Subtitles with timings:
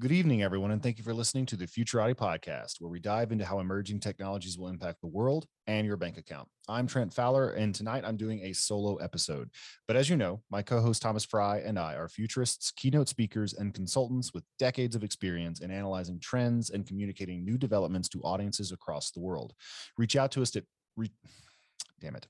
[0.00, 3.32] Good evening, everyone, and thank you for listening to the Futurati podcast, where we dive
[3.32, 6.48] into how emerging technologies will impact the world and your bank account.
[6.70, 9.50] I'm Trent Fowler, and tonight I'm doing a solo episode.
[9.86, 13.52] But as you know, my co host Thomas Frey and I are futurists, keynote speakers,
[13.52, 18.72] and consultants with decades of experience in analyzing trends and communicating new developments to audiences
[18.72, 19.52] across the world.
[19.98, 20.64] Reach out to us at,
[20.96, 21.12] re-
[22.00, 22.26] damn it.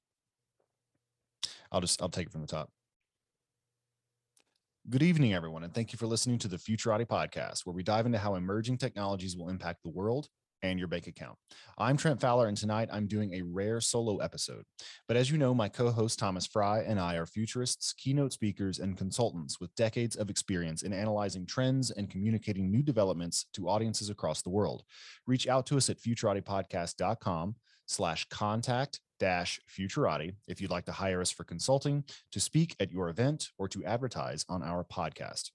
[1.71, 2.73] I'll just, I'll take it from the top.
[4.89, 8.07] Good evening, everyone, and thank you for listening to the Futurati podcast, where we dive
[8.07, 10.27] into how emerging technologies will impact the world
[10.63, 11.37] and your bank account.
[11.77, 14.65] I'm Trent Fowler, and tonight I'm doing a rare solo episode.
[15.07, 18.79] But as you know, my co host Thomas Frey and I are futurists, keynote speakers,
[18.79, 24.09] and consultants with decades of experience in analyzing trends and communicating new developments to audiences
[24.09, 24.83] across the world.
[25.27, 27.55] Reach out to us at futuratipodcast.com
[27.91, 32.93] slash contact dash futurati if you'd like to hire us for consulting, to speak at
[32.93, 35.51] your event, or to advertise on our podcast.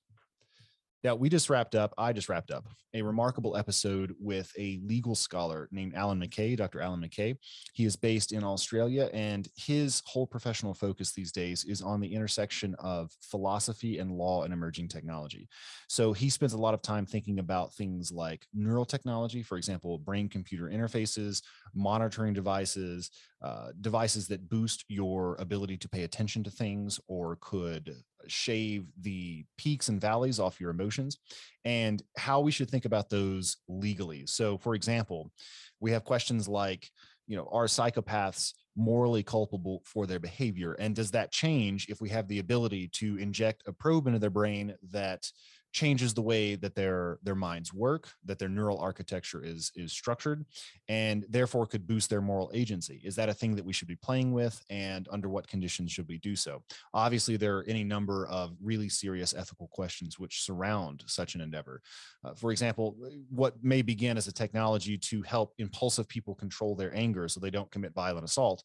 [1.05, 5.13] Now, we just wrapped up, I just wrapped up a remarkable episode with a legal
[5.13, 6.81] scholar named Allan McCay, Dr.
[6.81, 7.37] Allan McCay.
[7.73, 12.11] He is based in Australia, and his whole professional focus these days is on the
[12.11, 15.47] intersection of philosophy and law and emerging technology.
[15.89, 19.99] So he spends a lot of time thinking about things like neural technology, for example,
[19.99, 21.43] brain computer interfaces,
[21.75, 23.11] monitoring devices,
[23.45, 29.45] uh, devices that boost your ability to pay attention to things or could shave the
[29.55, 31.19] peaks and valleys off your emotions
[31.63, 34.25] and how we should think about those legally.
[34.25, 35.31] So, for example,
[35.79, 36.89] we have questions like,
[37.27, 40.73] you know, are psychopaths morally culpable for their behavior?
[40.79, 44.31] And does that change if we have the ability to inject a probe into their
[44.31, 45.29] brain that
[45.75, 50.45] changes the way that their their minds work that their neural architecture is is structured
[50.87, 53.01] and therefore could boost their moral agency.
[53.03, 56.07] Is that a thing that we should be playing with and under what conditions should
[56.07, 56.63] we do so?
[56.93, 61.81] Obviously there are any number of really serious ethical questions which surround such an endeavor.
[62.23, 62.95] Uh, for example
[63.29, 67.51] what may begin as a technology to help impulsive people control their anger so they
[67.51, 68.63] don't commit violent assault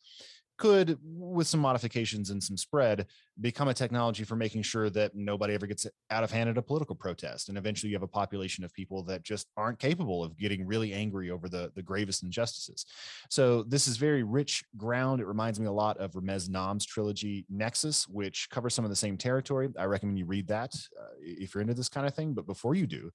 [0.60, 3.06] could, with some modifications and some spread,
[3.40, 6.62] become a technology for making sure that nobody ever gets out of hand at a
[6.62, 7.48] political protest.
[7.48, 10.92] And eventually you have a population of people that just aren't capable of getting really
[10.92, 12.84] angry over the, the gravest injustices.
[13.30, 15.22] So this is very rich ground.
[15.22, 18.96] It reminds me a lot of Ramez Nam's trilogy Nexus, which covers some of the
[18.96, 19.70] same territory.
[19.78, 22.34] I recommend you read that uh, if you're into this kind of thing.
[22.34, 23.10] But before you do,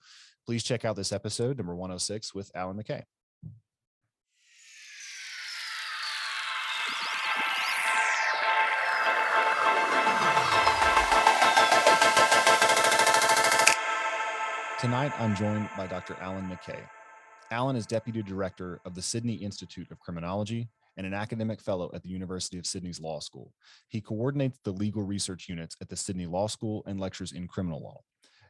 [0.47, 3.03] please check out this episode, number 106 with Allan McCay.
[14.85, 16.15] Tonight, I'm joined by Dr.
[16.21, 16.79] Allan McCay.
[17.49, 22.03] Allan is Deputy Director of the Sydney Institute of Criminology and an academic fellow at
[22.03, 23.51] the University of Sydney's Law School.
[23.87, 27.81] He coordinates the legal research units at the Sydney Law School and lectures in criminal
[27.81, 28.01] law.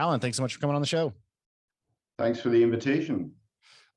[0.00, 1.12] Allan, thanks so much for coming on the show.
[2.18, 3.32] Thanks for the invitation.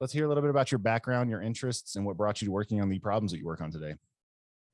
[0.01, 2.51] Let's hear a little bit about your background, your interests, and what brought you to
[2.51, 3.95] working on the problems that you work on today.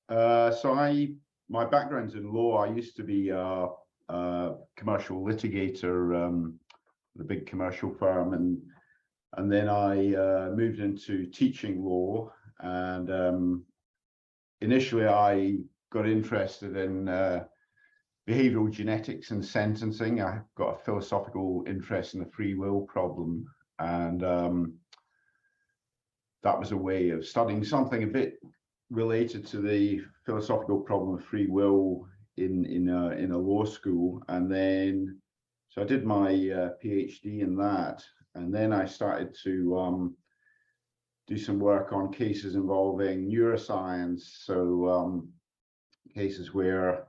[0.10, 1.10] Uh, so I,
[1.48, 2.64] my background's in law.
[2.64, 3.68] I used to be a,
[4.10, 6.60] a commercial litigator, um,
[7.16, 8.58] the big commercial firm, and
[9.38, 12.32] and then I uh, moved into teaching law.
[12.60, 13.66] And um,
[14.62, 15.58] initially, I
[15.92, 17.44] got interested in uh,
[18.30, 20.22] behavioral genetics and sentencing.
[20.22, 23.48] I've got a philosophical interest in the free will problem,
[23.80, 24.74] and um,
[26.44, 28.40] that was a way of studying something a bit
[28.92, 34.22] related to the philosophical problem of free will in in a, in a law school.
[34.28, 35.20] And then,
[35.70, 38.04] so I did my uh, PhD in that,
[38.36, 40.16] and then I started to um,
[41.28, 44.22] do some work on cases involving neuroscience.
[44.46, 45.30] So um,
[46.14, 47.09] cases where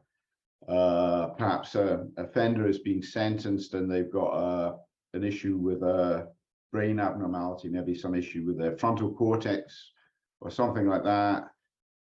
[0.68, 4.76] uh, perhaps a offender is being sentenced and they've got a,
[5.14, 6.28] an issue with a
[6.72, 9.92] brain abnormality, maybe some issue with their frontal cortex
[10.40, 11.44] or something like that.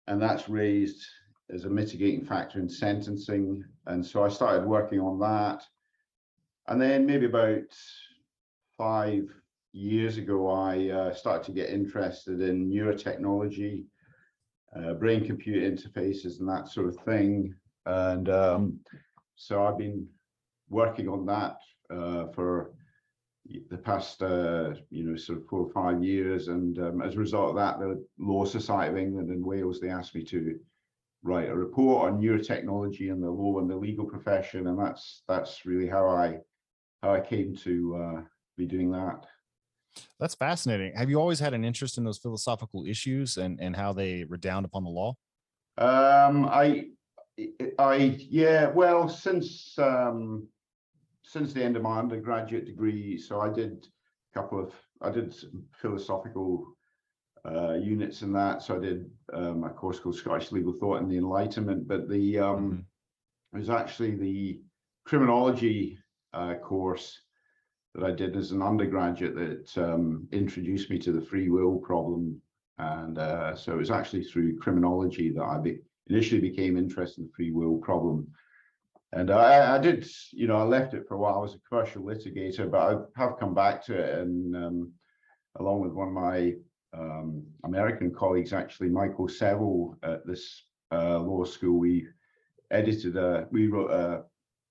[0.08, 1.06] And that's raised
[1.52, 3.64] as a mitigating factor in sentencing.
[3.86, 5.64] And so I started working on that.
[6.68, 7.64] And then maybe about
[8.78, 9.30] five
[9.72, 13.86] years ago, I uh, started to get interested in neurotechnology
[14.76, 17.56] uh, brain computer interfaces and that sort of thing.
[17.86, 18.80] And um,
[19.36, 20.08] so I've been
[20.70, 21.58] working on that
[21.94, 22.74] uh, for
[23.70, 26.48] the past, uh, you know, sort of four or five years.
[26.50, 29.90] And um, as a result of that, the Law Society of England and Wales, they
[29.90, 30.60] asked me to
[31.24, 34.68] write a report on neurotechnology and the law and the legal profession.
[34.68, 36.38] And that's that's really how I
[37.02, 38.22] how I came to uh,
[38.58, 39.26] be doing that.
[40.20, 40.94] That's fascinating.
[40.96, 44.66] Have you always had an interest in those philosophical issues and, and how they redound
[44.66, 45.16] upon the law?
[45.78, 46.90] Um, I,
[47.78, 50.48] I, yeah, well, since um,
[51.24, 53.88] since the end of my undergraduate degree, so I did
[54.34, 55.36] a couple of, I did
[55.74, 56.76] philosophical
[57.46, 58.64] uh, units in that.
[58.64, 62.40] So I did um, a course called Scottish Legal Thought and the Enlightenment, but the
[62.40, 63.58] um, mm-hmm.
[63.58, 64.62] it was actually the
[65.06, 66.00] criminology
[66.34, 67.20] uh, course
[67.96, 72.42] that I did as an undergraduate that um, introduced me to the free will problem.
[72.78, 77.28] And uh, so it was actually through criminology that I be initially became interested in
[77.28, 78.28] the free will problem.
[79.12, 81.36] And I, I, did, you know, I left it for a while.
[81.36, 84.20] I was a commercial litigator, but I have come back to it.
[84.20, 84.92] And um,
[85.60, 86.54] along with one of my
[86.94, 92.06] um, American colleagues, actually, Michael Sevel at this uh, law school, we
[92.70, 94.24] edited a, we wrote a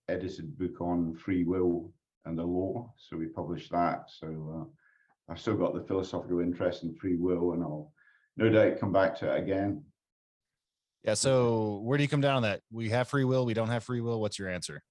[0.08, 1.92] edited book on free will
[2.24, 2.92] and the law.
[2.96, 4.04] So we published that.
[4.08, 7.92] So uh, I've still got the philosophical interest in free will, and I'll
[8.36, 9.82] no doubt come back to it again.
[11.04, 11.14] Yeah.
[11.14, 12.60] So where do you come down on that?
[12.70, 13.44] We have free will.
[13.44, 14.20] We don't have free will.
[14.20, 14.82] What's your answer?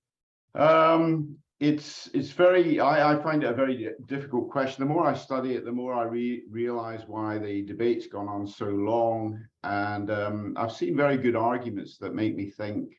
[0.56, 2.80] Um, it's it's very.
[2.80, 4.88] I, I find it a very difficult question.
[4.88, 8.45] The more I study it, the more I re- realize why the debate's gone on
[8.45, 9.44] so long.
[9.63, 12.94] And um, I've seen very good arguments that make me think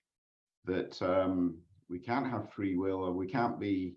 [0.64, 1.58] that um,
[1.88, 3.94] we can't have free will or we can't be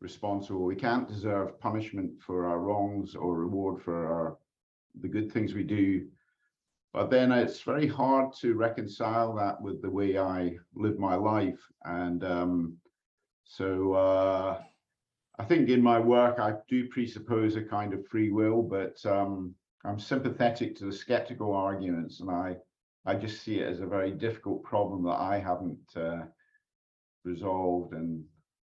[0.00, 0.64] responsible.
[0.64, 4.38] We can't deserve punishment for our wrongs or reward for our
[5.00, 6.06] the good things we do.
[6.92, 11.60] But then it's very hard to reconcile that with the way I live my life.
[11.84, 12.76] And um,
[13.44, 14.60] so uh,
[15.38, 19.54] I think in my work, I do presuppose a kind of free will, but um,
[19.84, 22.20] I'm sympathetic to the skeptical arguments.
[22.20, 22.56] And I,
[23.06, 26.24] I just see it as a very difficult problem that I haven't uh,
[27.24, 27.94] resolved.
[27.94, 28.24] And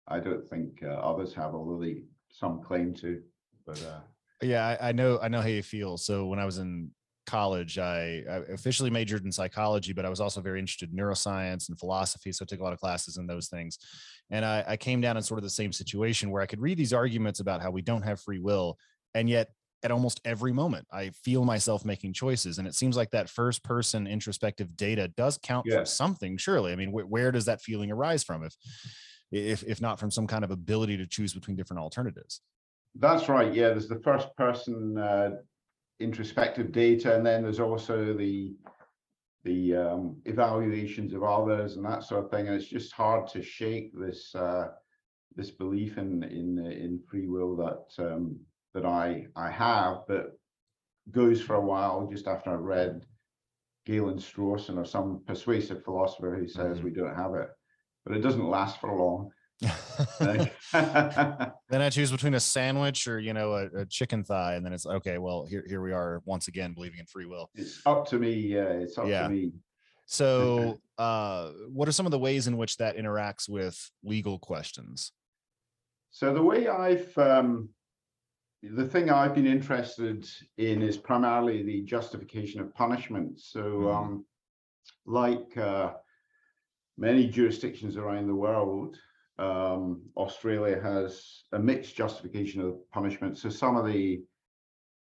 [0.06, 3.20] I don't think uh, others have, although they some claim to.
[3.66, 4.00] But uh,
[4.42, 5.98] yeah, I, I, know I know how you feel.
[5.98, 6.90] So when I was in
[7.26, 11.69] college, I, I, officially majored in psychology, but I was also very interested in neuroscience
[11.69, 12.32] and philosophy.
[12.32, 13.78] So I took a lot of classes in those things.
[14.30, 16.78] And I, I came down in sort of the same situation where I could read
[16.78, 18.78] these arguments about how we don't have free will,
[19.14, 19.48] and yet
[19.84, 23.64] at almost every moment i feel myself making choices and it seems like that first
[23.64, 25.80] person introspective data does count yeah.
[25.80, 28.54] for something surely i mean wh- where does that feeling arise from if
[29.32, 32.40] if if not from some kind of ability to choose between different alternatives.
[32.94, 33.52] That's right.
[33.52, 35.30] Yeah, there's the first person uh,
[36.02, 38.54] introspective data, and then there's also the
[39.44, 42.46] the um, evaluations of others and that sort of thing.
[42.46, 44.69] And it's just hard to shake this uh,
[45.34, 48.38] this belief in in in free will that um,
[48.75, 50.38] that I I have, but
[51.10, 53.05] goes for a while just after I've read
[53.87, 56.84] Galen Strawson or some persuasive philosopher who says mm-hmm.
[56.84, 57.48] we don't have it
[58.05, 59.31] but it doesn't last for long.
[60.20, 60.50] then
[61.70, 64.87] I choose between a sandwich or you know a, a, chicken thigh, and then it's
[64.87, 65.19] okay.
[65.19, 67.50] Well, here here we are once again believing in free will.
[67.54, 68.32] It's up to me.
[68.32, 69.22] Yeah, it's up yeah.
[69.22, 69.52] to me.
[70.06, 75.12] So, uh, what are some of the ways in which that interacts with legal questions?
[76.10, 77.69] So the way I've um,
[78.62, 83.41] the thing I've been interested in is primarily the justification of punishment.
[83.41, 83.94] So, mm.
[83.94, 84.24] um,
[85.05, 85.93] like uh,
[86.96, 88.98] many jurisdictions around the world,
[89.39, 93.39] um, Australia has a mixed justification of punishment.
[93.39, 94.22] So some of the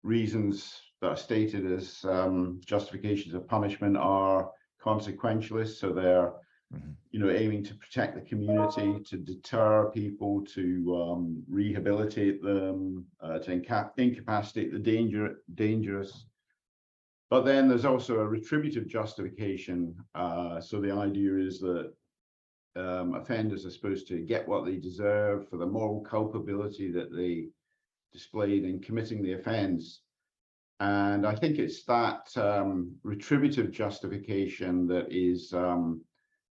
[0.02, 4.50] reasons that are stated as um, justifications of punishment are
[4.82, 5.78] consequentialist.
[5.78, 6.32] So they're,
[6.74, 6.90] mm-hmm.
[7.10, 13.38] you know, aiming to protect the community, to deter people, to um, rehabilitate them, uh,
[13.40, 16.26] to inca- incapacitate the danger, dangerous
[17.30, 19.94] but then there's also a retributive justification.
[20.16, 21.92] Uh, so the idea is that
[22.76, 27.48] um, offenders are supposed to get what they deserve for the moral culpability that they
[28.12, 30.02] displayed in committing the offense.
[30.80, 36.00] And I think it's that um, retributive justification that is um,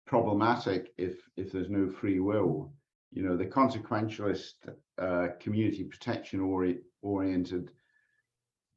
[0.06, 2.72] problematic if if there's no free will.
[3.10, 7.70] You know, the consequentialist, uh, community protection ori- oriented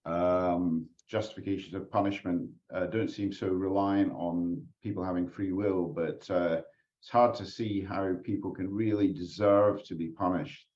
[0.05, 6.29] um, justifications of punishment uh, don't seem so reliant on people having free will, but
[6.29, 6.61] uh,
[7.01, 10.67] it's hard to see how people can really deserve to be punished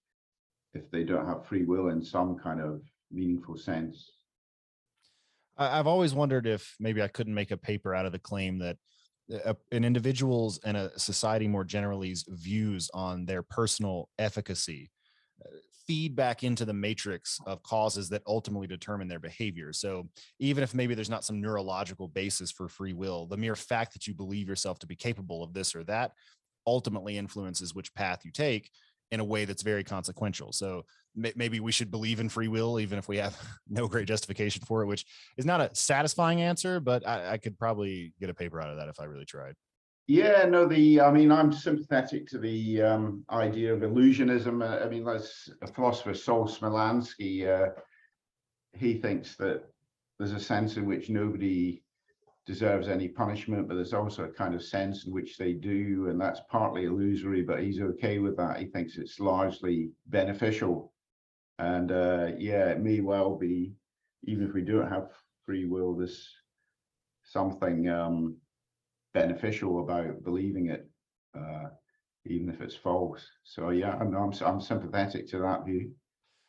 [0.73, 4.11] if they don't have free will in some kind of meaningful sense.
[5.55, 8.77] I've always wondered if maybe I couldn't make a paper out of the claim that
[9.45, 14.89] a, an individual's and a society more generally's views on their personal efficacy
[15.45, 19.71] uh, feed back into the matrix of causes that ultimately determine their behavior.
[19.73, 23.93] So even if maybe there's not some neurological basis for free will, the mere fact
[23.93, 26.11] that you believe yourself to be capable of this or that
[26.67, 28.69] ultimately influences which path you take
[29.11, 30.51] in a way that's very consequential.
[30.51, 30.83] So
[31.15, 33.39] maybe we should believe in free will, even if we have
[33.69, 35.05] no great justification for it, which
[35.37, 38.77] is not a satisfying answer, but I, I could probably get a paper out of
[38.77, 39.55] that if I really tried.
[40.07, 44.61] Yeah, no, the I mean, I'm sympathetic to the um, idea of illusionism.
[44.63, 47.47] Uh, I mean, there's a philosopher, Saul Smilansky.
[47.47, 47.71] Uh,
[48.73, 49.63] he thinks that
[50.19, 51.81] there's a sense in which nobody
[52.45, 56.21] deserves any punishment, but there's also a kind of sense in which they do, and
[56.21, 58.59] that's partly illusory, but he's okay with that.
[58.59, 60.93] He thinks it's largely beneficial.
[61.57, 63.73] And uh, yeah, it may well be,
[64.25, 65.09] even if we don't have
[65.43, 66.29] free will, there's
[67.23, 68.35] something um,
[69.15, 70.87] beneficial about believing it,
[71.35, 71.69] uh,
[72.25, 73.25] even if it's false.
[73.43, 75.91] So yeah, I'm, I'm, I'm sympathetic to that view.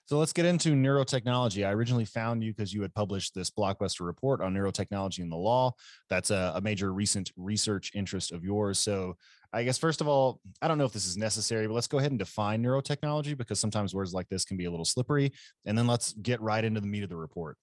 [0.06, 1.66] So let's get into neurotechnology.
[1.66, 5.37] I originally found you because you had published this blockbuster report on neurotechnology and the
[5.37, 5.73] law.
[6.11, 8.78] That's a, a, major recent research interest of yours.
[8.78, 9.16] So
[9.52, 11.99] I guess first of all, I don't know if this is necessary, but let's go
[11.99, 15.32] ahead and define neurotechnology because sometimes words like this can be a little slippery.
[15.64, 17.58] And then let's get right into the meat of the report.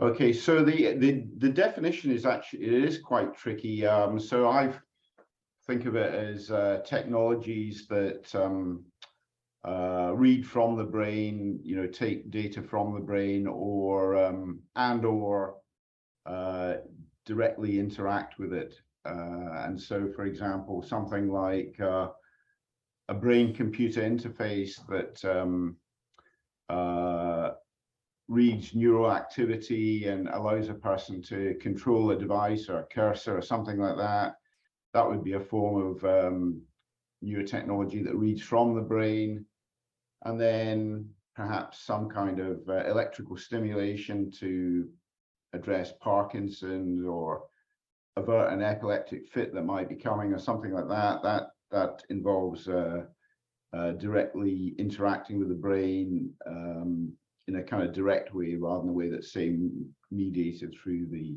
[0.00, 3.86] Okay, so the the the definition is actually it is quite tricky.
[3.86, 4.72] Um, so I
[5.66, 8.84] think of it as uh, technologies that um,
[9.64, 15.04] uh, read from the brain, you know, take data from the brain, or um, and
[15.06, 15.56] or
[16.26, 16.74] uh,
[17.24, 18.74] directly interact with it.
[19.06, 22.08] Uh, and so, for example, something like uh,
[23.08, 25.76] a brain-computer interface that um,
[26.68, 27.15] uh,
[28.28, 33.42] reads neural activity and allows a person to control a device or a cursor or
[33.42, 34.34] something like that.
[34.94, 36.62] That would be a form of um,
[37.24, 39.44] neurotechnology that reads from the brain
[40.24, 44.88] and then perhaps some kind of uh, electrical stimulation to
[45.52, 47.44] address Parkinson's or
[48.16, 51.22] avert an epileptic fit that might be coming or something like that.
[51.22, 53.04] That that involves uh,
[53.72, 57.12] uh, directly interacting with the brain um,
[57.48, 59.56] in a kind of direct way rather than a way that's say
[60.10, 61.36] mediated through the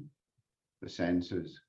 [0.81, 1.59] the senses.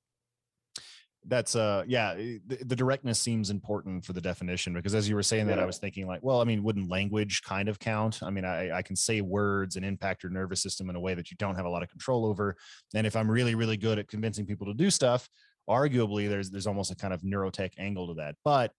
[1.26, 5.14] That's uh yeah eh, the, the, directness seems important for the definition because as you
[5.14, 5.56] were saying yeah.
[5.56, 8.22] that i was thinking like well i mean wouldn't language kind of count?
[8.22, 11.12] I mean I, I can say words and impact your nervous system in a way
[11.12, 12.56] that you don't have a lot of control over.
[12.94, 15.28] And if i'm really really good at convincing people to do stuff
[15.68, 18.34] arguably there's there's almost a kind of neurotech angle to that.
[18.44, 18.72] But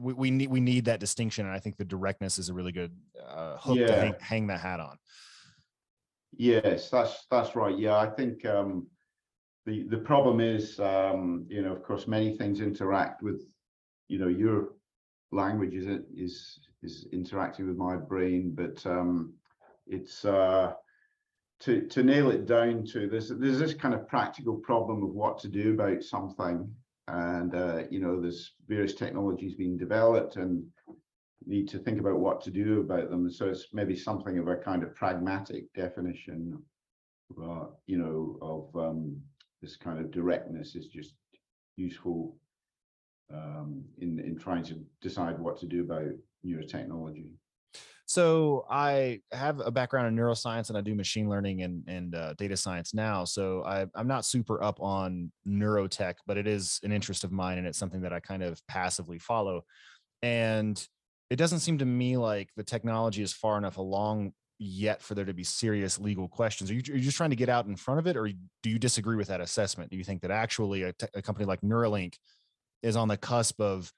[0.00, 2.72] we, we need we need that distinction and i think the directness is a really
[2.72, 2.92] good
[3.26, 3.86] uh, hook yeah.
[3.86, 4.96] to hang, hang the hat on
[6.36, 8.86] yes that's that's right yeah i think um
[9.66, 13.42] the the problem is um, you know of course many things interact with
[14.08, 14.74] you know your
[15.30, 15.86] language is
[16.16, 19.32] is is interacting with my brain but um,
[19.86, 20.72] it's uh,
[21.60, 25.38] to to nail it down to this there's this kind of practical problem of what
[25.38, 26.68] to do about something
[27.08, 30.64] and uh, you know there's various technologies being developed and
[31.44, 34.56] need to think about what to do about them so it's maybe something of a
[34.56, 36.62] kind of pragmatic definition
[37.86, 39.16] you know of um,
[39.60, 41.14] this kind of directness is just
[41.76, 42.36] useful
[43.32, 46.12] um, in in trying to decide what to do about
[46.44, 47.30] neurotechnology.
[48.12, 52.34] So I have a background in neuroscience and I do machine learning and, and uh,
[52.34, 53.24] data science now.
[53.24, 57.56] So I, I'm not super up on neurotech, but it is an interest of mine
[57.56, 59.64] and it's something that I kind of passively follow.
[60.20, 60.86] And
[61.30, 65.24] it doesn't seem to me like the technology is far enough along yet for there
[65.24, 66.70] to be serious legal questions.
[66.70, 68.28] Are you, are you, just trying to get out in front of it, or
[68.62, 69.90] do you disagree with that assessment?
[69.90, 72.16] Do you think that actually a, a company like Neuralink
[72.82, 73.90] is on the cusp of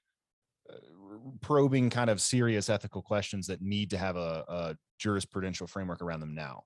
[1.41, 6.19] probing kind of serious ethical questions that need to have a, a jurisprudential framework around
[6.19, 6.63] them now?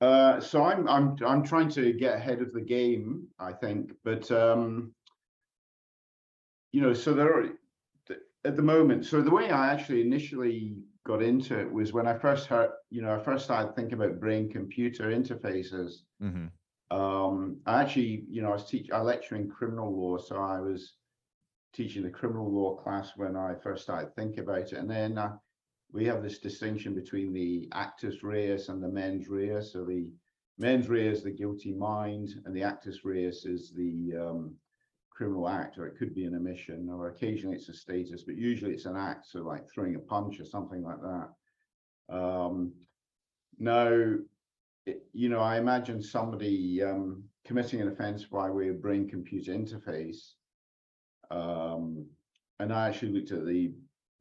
[0.00, 4.30] Uh, so I'm I'm I'm trying to get ahead of the game, I think, but
[4.30, 4.92] um,
[6.72, 7.48] you know, so there are
[8.44, 9.04] at the moment.
[9.04, 13.02] So the way I actually initially got into it was when I first heard, you
[13.02, 16.02] know, I first started thinking about brain computer interfaces.
[16.22, 16.46] Mm-hmm.
[16.96, 20.60] Um, I actually, you know, I was teaching, I lecture in criminal law, so I
[20.60, 20.94] was
[21.72, 25.36] teaching the criminal law class when I first started thinking about it, and then uh,
[25.92, 29.60] we have this distinction between the actus reus and the mens rea.
[29.62, 30.10] So the
[30.58, 34.54] mens rea is the guilty mind, and the actus reus is the um,
[35.10, 38.72] criminal act, or it could be an omission, or occasionally it's a status, but usually
[38.72, 42.14] it's an act, so like throwing a punch or something like that.
[42.14, 42.72] Um,
[43.58, 44.14] now,
[44.86, 50.34] it- you know, I imagine somebody um, committing an offence by way of brain-computer interface.
[51.30, 52.06] Um,
[52.60, 53.72] and I actually looked at the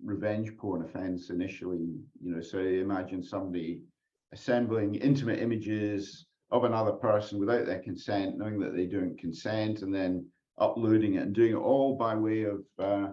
[0.04, 3.82] revenge porn offence initially, you know, so imagine somebody
[4.34, 9.94] assembling intimate images of another person without their consent, knowing that they don't consent, and
[9.94, 10.26] then
[10.60, 13.08] uploading it and doing it all by way of uh,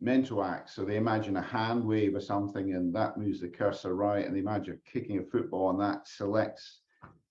[0.00, 0.74] mental acts.
[0.74, 4.34] So they imagine a hand wave or something, and that moves the cursor right, and
[4.34, 6.80] they imagine kicking a football, and that selects,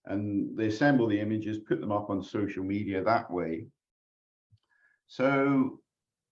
[0.05, 3.67] and they assemble the images, put them up on social media that way.
[5.07, 5.79] So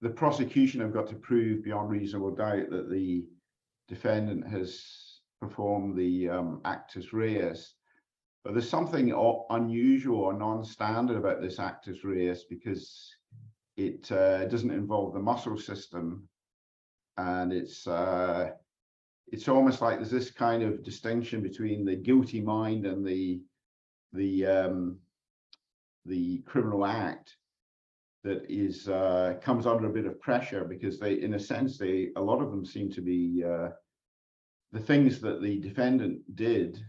[0.02, 3.26] the prosecution have got to prove beyond reasonable doubt that the
[3.88, 4.84] defendant has
[5.42, 7.74] performed the um, actus reus.
[8.44, 9.12] But there's something
[9.50, 13.12] unusual or non-standard about this actus reus because
[13.78, 16.28] it uh, doesn't involve the muscle system,
[17.18, 18.52] and it's uh,
[19.32, 23.42] it's almost like there's this kind of distinction between the guilty mind and the
[24.14, 25.00] the um,
[26.06, 27.36] the criminal act
[28.26, 32.10] that is uh, comes under a bit of pressure because they, in a sense, they
[32.16, 33.70] a lot of them seem to be uh,
[34.72, 36.84] the things that the defendant did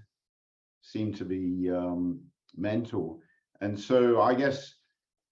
[0.81, 2.19] seem to be um,
[2.57, 3.21] mental,
[3.61, 4.75] and so I guess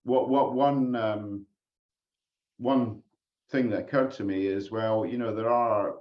[0.04, 1.46] what what one um,
[2.58, 3.02] one
[3.50, 5.96] thing that occurred to me is well, you know, there are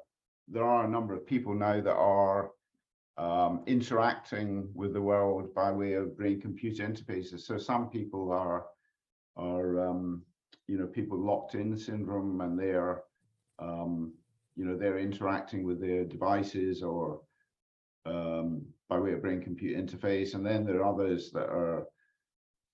[0.50, 2.52] there are a number of people now that are
[3.18, 7.42] um, interacting with the world by way of brain-computer interfaces.
[7.42, 8.66] So some people are
[9.36, 10.22] are um,
[10.68, 13.04] you know people locked in syndrome, and they're
[13.60, 14.14] um,
[14.56, 17.22] you know they're interacting with their devices or
[18.06, 21.88] um, by way of brain-computer interface, and then there are others that are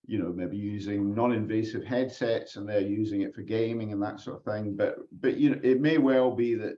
[0.07, 4.37] you know maybe using non-invasive headsets and they're using it for gaming and that sort
[4.37, 4.75] of thing.
[4.75, 6.77] But but you know it may well be that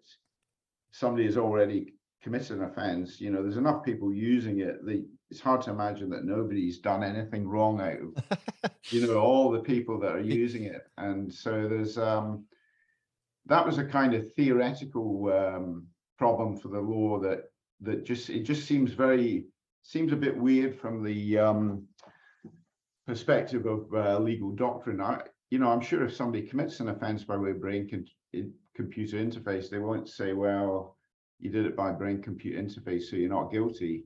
[0.92, 3.20] somebody has already committed an offence.
[3.20, 4.86] You know, there's enough people using it.
[4.86, 9.50] The, it's hard to imagine that nobody's done anything wrong out of you know all
[9.50, 10.82] the people that are using it.
[10.98, 12.46] And so there's um
[13.46, 17.46] that was a kind of theoretical um problem for the law that
[17.80, 19.46] that just it just seems very
[19.84, 21.88] seems a bit weird from the um
[23.08, 25.02] perspective of uh, legal doctrine.
[25.02, 28.54] I, you know i'm sure if somebody commits an offense by way of brain con-
[28.76, 30.98] computer interface they won't say well
[31.40, 34.06] you did it by brain computer interface so you're not guilty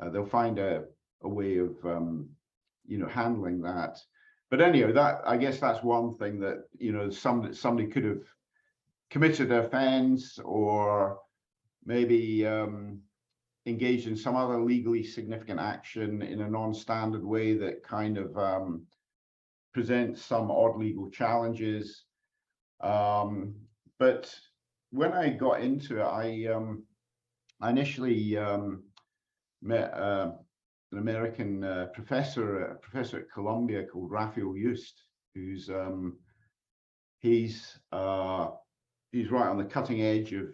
[0.00, 0.84] uh, they'll find a,
[1.22, 2.28] a way of um
[2.86, 3.98] you know handling that.
[4.50, 8.24] But anyway that i guess that's one thing that you know some somebody could have
[9.08, 11.18] committed an offense or
[11.84, 13.00] maybe um
[13.66, 18.86] engaged in some other legally significant action in a non-standard way that kind of um
[19.72, 22.04] presents some odd legal challenges.
[22.80, 23.54] Um
[23.98, 24.34] but
[24.90, 26.82] when i got into it i um
[27.60, 28.82] i initially um
[29.62, 30.32] met uh,
[30.92, 35.02] an American uh, professor, a professor at Columbia called Rafael Yuste,
[35.34, 36.16] who's um,
[37.20, 38.48] he's uh,
[39.12, 40.48] he's right on the cutting edge of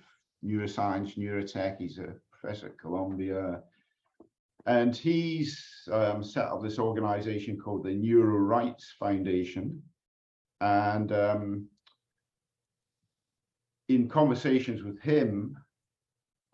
[0.44, 1.78] neuroscience, neurotech.
[1.78, 3.62] He's a professor at Columbia,
[4.66, 9.82] and he's um, set up this organization called the Neuro Rights Foundation,
[10.60, 11.68] and um,
[13.88, 15.56] in conversations with him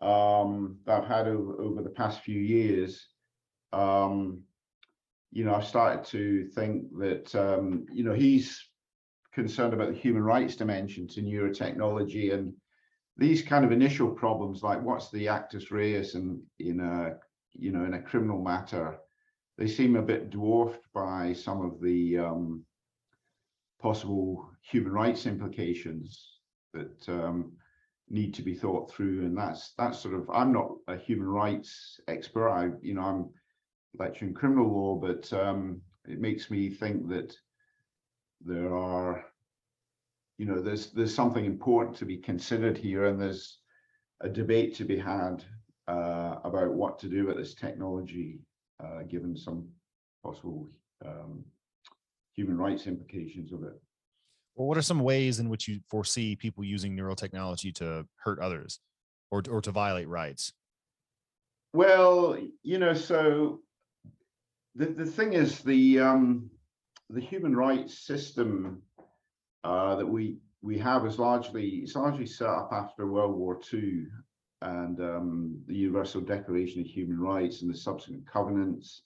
[0.03, 3.07] um, that I've had over, over the past few years,
[3.71, 4.41] um,
[5.31, 8.61] you know, I've started to think that, um, you know, he's
[9.33, 12.53] concerned about the human rights dimension to neurotechnology and
[13.17, 17.13] these kind of initial problems, like what's the actus reus and in a,
[17.53, 18.97] you know, in a criminal matter,
[19.57, 22.65] they seem a bit dwarfed by some of the um,
[23.81, 26.39] possible human rights implications
[26.73, 27.53] that um,
[28.13, 29.25] need to be thought through.
[29.25, 32.49] And that's that's sort of I'm not a human rights expert.
[32.49, 33.29] I you know I'm
[33.97, 37.35] lecturing criminal law, but um, it makes me think that
[38.45, 39.25] there are,
[40.37, 43.59] you know, there's there's something important to be considered here, and there's
[44.21, 45.43] a debate to be had
[45.87, 48.39] uh, about what to do with this technology,
[48.83, 49.67] uh, given some
[50.23, 50.69] possible
[51.05, 51.43] um,
[52.33, 53.79] human rights implications of it.
[54.55, 58.79] Well, what are some ways in which you foresee people using neurotechnology to hurt others
[59.31, 60.53] or, or to violate rights?
[61.73, 63.61] Well, you know, so
[64.75, 66.51] the, the thing is the um,
[67.09, 68.83] the human rights system
[69.63, 74.05] uh, that we we have is largely it's largely set up after World War II
[74.61, 79.01] and um, the Universal Declaration of Human Rights and the subsequent covenants.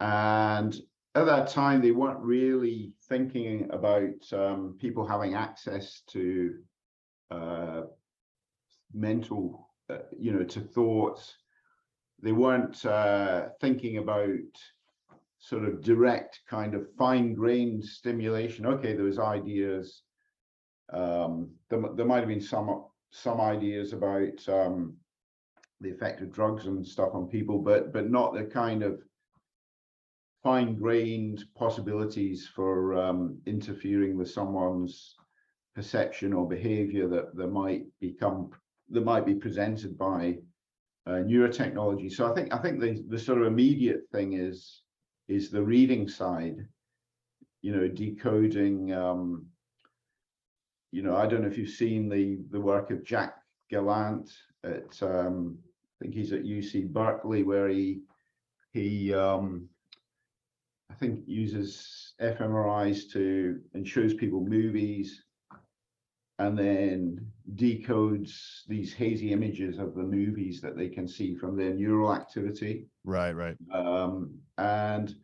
[0.00, 0.74] And
[1.14, 6.54] at that time, they weren't really thinking about um, people having access to
[7.30, 7.82] uh,
[8.92, 11.36] mental, uh, you know, to thoughts
[12.22, 14.38] they weren't uh, thinking about
[15.38, 18.66] sort of direct kind of fine grained stimulation.
[18.66, 20.02] Okay, there was ideas.
[20.92, 24.96] Um, there, there might have been some some ideas about um,
[25.80, 29.00] the effect of drugs and stuff on people, but but not the kind of
[30.42, 35.16] fine-grained possibilities for um, interfering with someone's
[35.74, 38.50] perception or behavior that, that might become
[38.90, 40.36] that might be presented by
[41.06, 42.12] uh, neurotechnology.
[42.12, 44.82] So I think I think the the sort of immediate thing is
[45.28, 46.66] is the reading side.
[47.62, 48.92] You know, decoding.
[48.92, 49.46] Um,
[50.92, 53.36] you know, I don't know if you've seen the the work of Jack
[53.70, 54.30] Gallant
[54.64, 55.58] at um,
[56.00, 58.00] I think he's at UC Berkeley where he
[58.72, 59.69] he um,
[60.90, 65.24] I think uses fMRIs to and shows people movies
[66.38, 71.74] and then decodes these hazy images of the movies that they can see from their
[71.74, 72.88] neural activity.
[73.04, 73.56] Right, right.
[73.72, 75.14] Um, and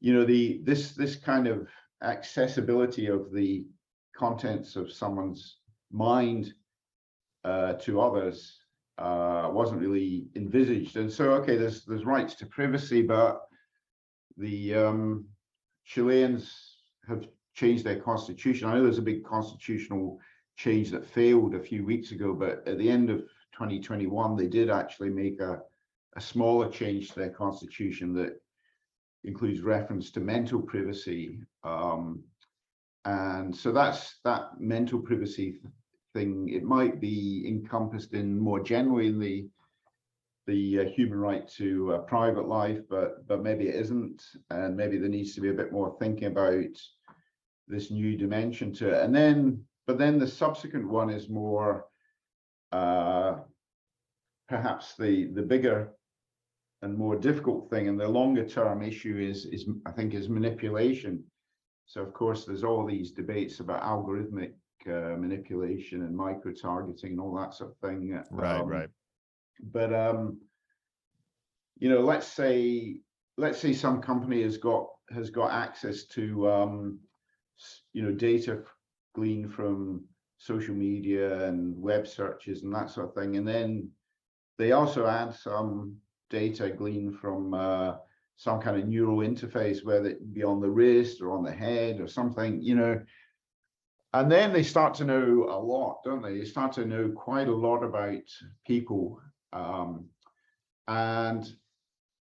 [0.00, 1.68] you know the this this kind of
[2.02, 3.64] accessibility of the
[4.16, 5.58] contents of someone's
[5.92, 6.52] mind
[7.44, 8.58] uh, to others
[8.98, 10.96] uh, wasn't really envisaged.
[10.96, 13.42] And so, okay, there's there's rights to privacy, but
[14.40, 15.26] the um,
[15.84, 18.68] Chileans have changed their constitution.
[18.68, 20.18] I know there's a big constitutional
[20.56, 23.20] change that failed a few weeks ago, but at the end of
[23.52, 25.60] 2021, they did actually make a,
[26.16, 28.40] a smaller change to their constitution that
[29.24, 31.40] includes reference to mental privacy.
[31.62, 32.22] Um,
[33.04, 35.60] and so that's that mental privacy
[36.14, 36.48] thing.
[36.48, 39.48] It might be encompassed in more generally in the
[40.50, 44.98] the uh, human right to uh, private life, but but maybe it isn't, and maybe
[44.98, 46.74] there needs to be a bit more thinking about
[47.68, 49.00] this new dimension to it.
[49.04, 51.86] And then, but then the subsequent one is more,
[52.72, 53.36] uh,
[54.48, 55.92] perhaps the the bigger
[56.82, 61.22] and more difficult thing, and the longer term issue is is I think is manipulation.
[61.86, 64.54] So of course, there's all these debates about algorithmic
[64.86, 68.20] uh, manipulation and micro targeting and all that sort of thing.
[68.32, 68.90] Right, um, right
[69.62, 70.38] but um,
[71.78, 73.00] you know, let's say
[73.36, 76.98] let's say some company has got has got access to um,
[77.92, 78.62] you know data
[79.14, 80.04] gleaned from
[80.38, 83.88] social media and web searches and that sort of thing, and then
[84.58, 85.96] they also add some
[86.28, 87.94] data gleaned from uh,
[88.36, 92.00] some kind of neural interface, whether it be on the wrist or on the head
[92.00, 93.00] or something, you know.
[94.12, 96.38] And then they start to know a lot, don't they?
[96.38, 98.22] They start to know quite a lot about
[98.66, 99.20] people
[99.52, 100.06] um,
[100.88, 101.52] and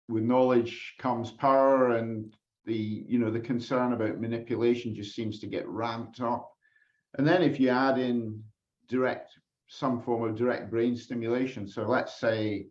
[0.07, 5.47] with knowledge comes power and the you know the concern about manipulation just seems to
[5.47, 6.51] get ramped up.
[7.17, 8.43] And then if you add in
[8.87, 9.31] direct
[9.67, 12.67] some form of direct brain stimulation so let's say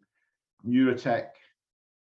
[0.67, 1.29] neurotech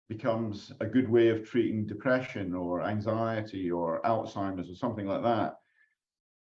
[0.09, 5.55] becomes a good way of treating depression or anxiety or alzheimer's or something like that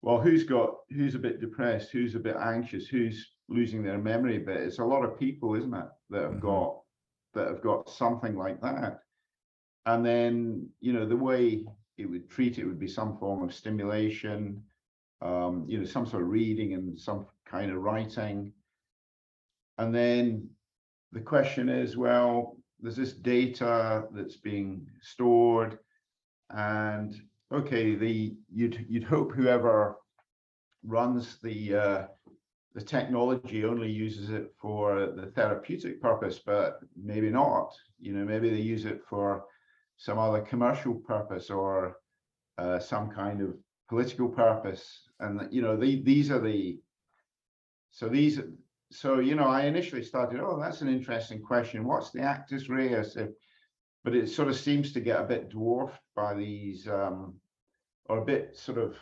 [0.03, 4.39] well who's got who's a bit depressed who's a bit anxious who's losing their memory
[4.39, 6.41] but it's a lot of people isn't it that have mm-hmm.
[6.41, 6.79] got
[7.35, 9.01] that have got something like that
[9.87, 11.65] and then you know the way
[11.99, 14.63] it would treat it would be some form of stimulation
[15.21, 18.53] um, you know some sort of reading and some kind of writing
[19.79, 20.49] and then
[21.13, 25.79] the question is well there's this data that's being stored
[26.51, 27.21] and
[27.53, 29.97] okay the you'd you'd hope whoever
[30.85, 32.07] runs the uh,
[32.75, 37.73] the technology only uses it for the therapeutic purpose, but maybe not.
[38.01, 39.45] You know, maybe they use it for
[39.97, 41.99] some other commercial purpose or
[42.59, 43.55] uh, some kind of
[43.89, 45.03] political purpose.
[45.21, 46.81] And you know, the, these are the
[47.91, 48.41] so these
[48.91, 51.85] so you know, I initially started, oh, that's an interesting question.
[51.85, 53.17] What's the actus reus?
[53.17, 53.31] If,
[54.05, 57.35] but it sort of seems to get a bit dwarfed by these um,
[58.07, 58.97] or a bit sort of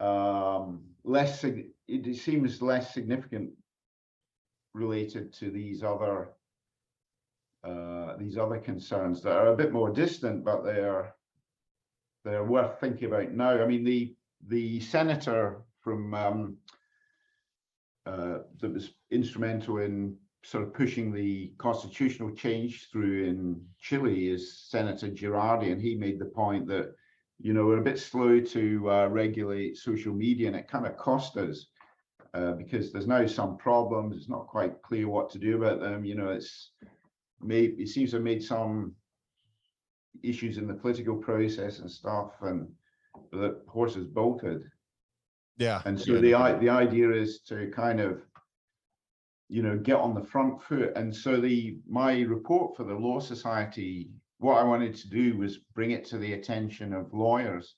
[0.00, 1.40] um, less
[1.88, 3.50] it seems less significant
[4.74, 6.30] related to these other
[7.64, 11.14] uh, these other concerns that are a bit more distant, but they're
[12.24, 13.62] they're worth thinking about now.
[13.62, 14.14] I mean, the
[14.46, 16.56] the senator from um,
[18.06, 24.60] uh, that was instrumental in sort of pushing the constitutional change through in Chile is
[24.68, 26.94] Senator Girardi, and he made the point that
[27.40, 30.96] you know we're a bit slow to uh, regulate social media, and it kind of
[30.96, 31.66] cost us
[32.34, 34.16] uh, because there's now some problems.
[34.16, 36.04] It's not quite clear what to do about them.
[36.04, 36.70] You know, it's
[37.40, 38.94] made it seems to have made some
[40.22, 42.68] issues in the political process and stuff, and
[43.32, 44.62] the horse is bolted.
[45.56, 45.82] Yeah.
[45.84, 48.20] And so the the idea is to kind of
[49.48, 50.92] you know, get on the front foot.
[50.94, 55.58] And so the my report for the Law Society, what I wanted to do was
[55.74, 57.76] bring it to the attention of lawyers,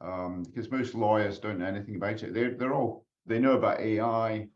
[0.00, 2.32] um, because most lawyers don't know anything about it.
[2.32, 4.48] They're they're all they know about AI,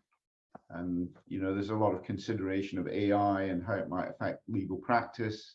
[0.71, 4.43] and you know, there's a lot of consideration of AI and how it might affect
[4.49, 5.55] legal practice,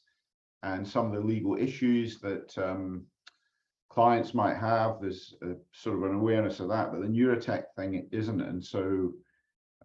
[0.64, 3.04] and some of the legal issues that um,
[3.90, 5.00] clients might have.
[5.00, 8.42] There's a, sort of an awareness of that, but the neurotech thing isn't.
[8.42, 9.14] And so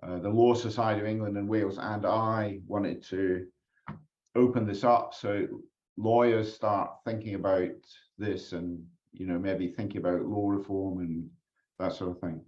[0.03, 3.47] uh, the Law Society of England and Wales and I wanted to
[4.37, 5.47] open this up so
[5.97, 7.71] lawyers start thinking about
[8.17, 8.81] this and
[9.13, 11.29] you know maybe thinking about law reform and
[11.79, 12.41] that sort of thing.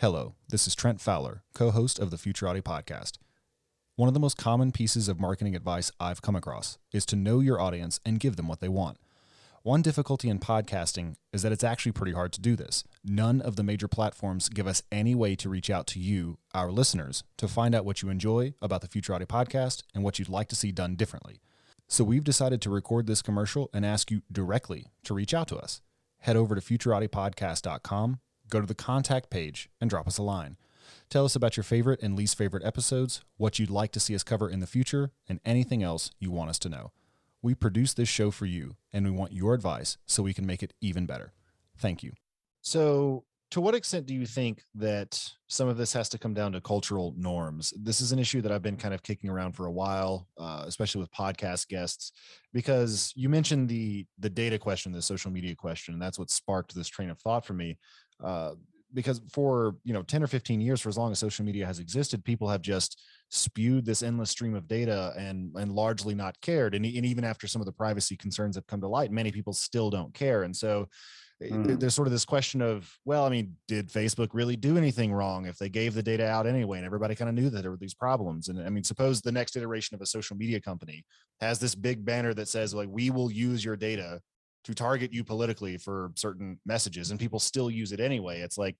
[0.00, 3.12] Hello, this is Trent Fowler, co-host of the Futurati podcast.
[3.94, 7.40] One of the most common pieces of marketing advice I've come across is to know
[7.40, 8.98] your audience and give them what they want.
[9.62, 12.84] One difficulty in podcasting is that it's actually pretty hard to do this.
[13.02, 16.70] None of the major platforms give us any way to reach out to you, our
[16.70, 20.48] listeners, to find out what you enjoy about the Futurati podcast and what you'd like
[20.48, 21.40] to see done differently.
[21.88, 25.56] So we've decided to record this commercial and ask you directly to reach out to
[25.56, 25.80] us.
[26.18, 30.56] Head over to futuratipodcast.com, go to the contact page, and drop us a line.
[31.08, 34.22] Tell us about your favorite and least favorite episodes, what you'd like to see us
[34.22, 36.92] cover in the future, and anything else you want us to know.
[37.42, 40.62] We produce this show for you, and we want your advice so we can make
[40.62, 41.32] it even better.
[41.78, 42.12] Thank you.
[42.62, 46.50] So, to what extent do you think that some of this has to come down
[46.52, 47.72] to cultural norms?
[47.80, 50.64] This is an issue that I've been kind of kicking around for a while, uh,
[50.66, 52.10] especially with podcast guests,
[52.52, 56.74] because you mentioned the the data question, the social media question, and that's what sparked
[56.74, 57.78] this train of thought for me.
[58.22, 58.54] Uh,
[58.94, 61.78] because for you know 10 or 15 years for as long as social media has
[61.78, 66.74] existed people have just spewed this endless stream of data and and largely not cared
[66.74, 69.52] and, and even after some of the privacy concerns have come to light many people
[69.52, 70.88] still don't care and so
[71.42, 71.78] mm.
[71.78, 75.46] there's sort of this question of well i mean did facebook really do anything wrong
[75.46, 77.76] if they gave the data out anyway and everybody kind of knew that there were
[77.76, 81.04] these problems and i mean suppose the next iteration of a social media company
[81.40, 84.20] has this big banner that says like we will use your data
[84.66, 88.76] to target you politically for certain messages and people still use it anyway it's like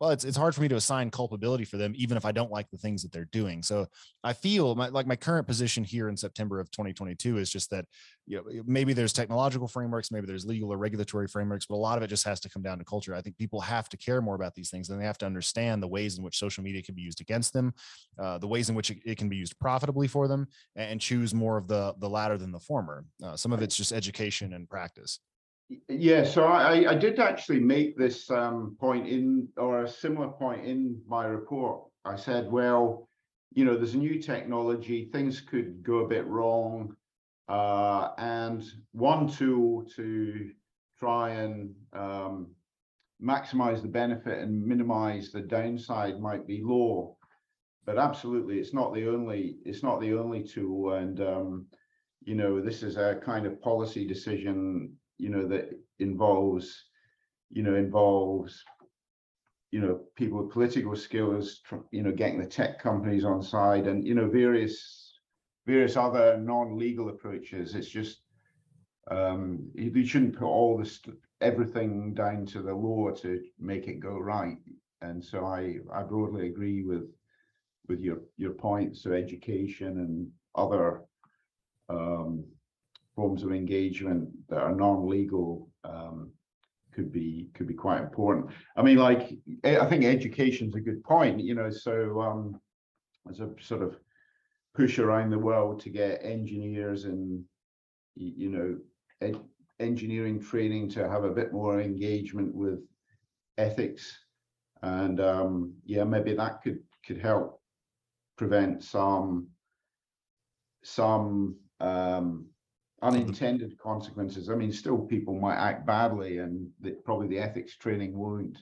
[0.00, 2.50] well it's, it's hard for me to assign culpability for them even if i don't
[2.50, 3.62] like the things that they're doing.
[3.62, 3.86] So
[4.22, 7.86] i feel my, like my current position here in september of 2022 is just that
[8.26, 11.98] you know maybe there's technological frameworks maybe there's legal or regulatory frameworks but a lot
[11.98, 13.14] of it just has to come down to culture.
[13.14, 15.82] I think people have to care more about these things and they have to understand
[15.82, 17.74] the ways in which social media can be used against them
[18.18, 21.34] uh, the ways in which it, it, can be used profitably for them and choose
[21.34, 23.04] more of the the latter than the former.
[23.22, 25.20] Uh, some of it's just education and practice
[25.88, 30.64] yeah, so I, I did actually make this um, point in, or a similar point
[30.66, 31.84] in my report.
[32.04, 33.08] I said, well,
[33.54, 36.94] you know, there's a new technology, things could go a bit wrong.
[37.48, 40.50] Uh, and one tool to
[40.98, 42.48] try and um,
[43.22, 47.14] maximize the benefit and minimize the downside might be law.
[47.86, 50.94] But absolutely, it's not the only, it's not the only tool.
[50.94, 51.66] And, um,
[52.22, 56.84] you know, this is a kind of policy decision you know, that involves,
[57.50, 58.62] you know, involves,
[59.70, 64.06] you know, people with political skills, you know, getting the tech companies on side and,
[64.06, 65.18] you know, various,
[65.66, 67.74] various other non-legal approaches.
[67.74, 68.20] It's just,
[69.10, 71.00] um, you shouldn't put all this,
[71.40, 74.58] everything down to the law to make it go right.
[75.02, 77.10] And so I, I broadly agree with,
[77.88, 79.02] with your, your points.
[79.02, 81.02] So education and other,
[81.88, 82.44] um,
[83.14, 86.30] forms of engagement that are non-legal um,
[86.92, 88.50] could be could be quite important.
[88.76, 91.40] I mean, like I think education's a good point.
[91.40, 92.60] You know, so um,
[93.28, 93.96] as a sort of
[94.74, 97.44] push around the world to get engineers and
[98.16, 98.76] you know
[99.20, 99.40] ed-
[99.80, 102.80] engineering training to have a bit more engagement with
[103.58, 104.18] ethics,
[104.82, 107.60] and um, yeah, maybe that could could help
[108.36, 109.48] prevent some
[110.82, 112.46] some um,
[113.04, 114.48] unintended consequences.
[114.48, 118.58] I mean, still people might act badly, and the, probably the ethics training won't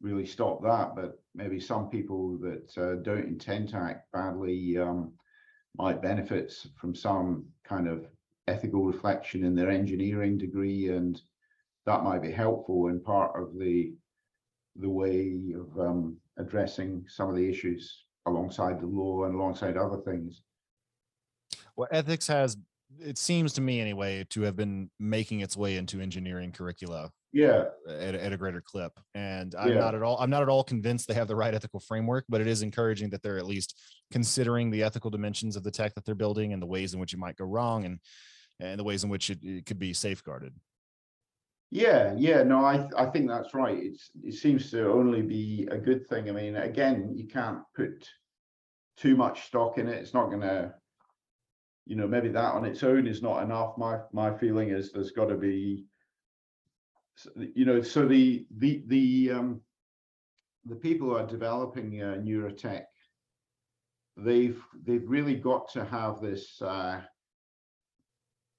[0.00, 0.96] really stop that.
[0.96, 5.12] But maybe some people that uh, don't intend to act badly um,
[5.76, 8.06] might benefit from some kind of
[8.48, 11.20] ethical reflection in their engineering degree, and
[11.84, 13.94] that might be helpful in part of the
[14.76, 19.98] the way of um, addressing some of the issues alongside the law and alongside other
[19.98, 20.42] things.
[21.76, 22.56] Well, ethics has
[23.00, 27.64] it seems to me anyway to have been making its way into engineering curricula yeah
[27.88, 29.78] uh, at, at a greater clip and i'm yeah.
[29.78, 32.40] not at all i'm not at all convinced they have the right ethical framework but
[32.40, 33.80] it is encouraging that they're at least
[34.10, 37.12] considering the ethical dimensions of the tech that they're building and the ways in which
[37.12, 37.98] it might go wrong and
[38.60, 40.54] and the ways in which it, it could be safeguarded
[41.70, 43.76] Yeah, yeah, no, I I think that's right.
[43.76, 46.28] It's it seems to only be a good thing.
[46.28, 48.08] I mean, again, you can't put
[48.96, 49.98] too much stock in it.
[49.98, 50.74] It's not gonna,
[51.86, 53.76] you know, maybe that on its own is not enough.
[53.76, 55.84] My my feeling is there's got to be,
[57.36, 59.60] you know, so the the the um
[60.64, 62.84] the people who are developing uh, neurotech,
[64.16, 67.00] they've they've really got to have this uh,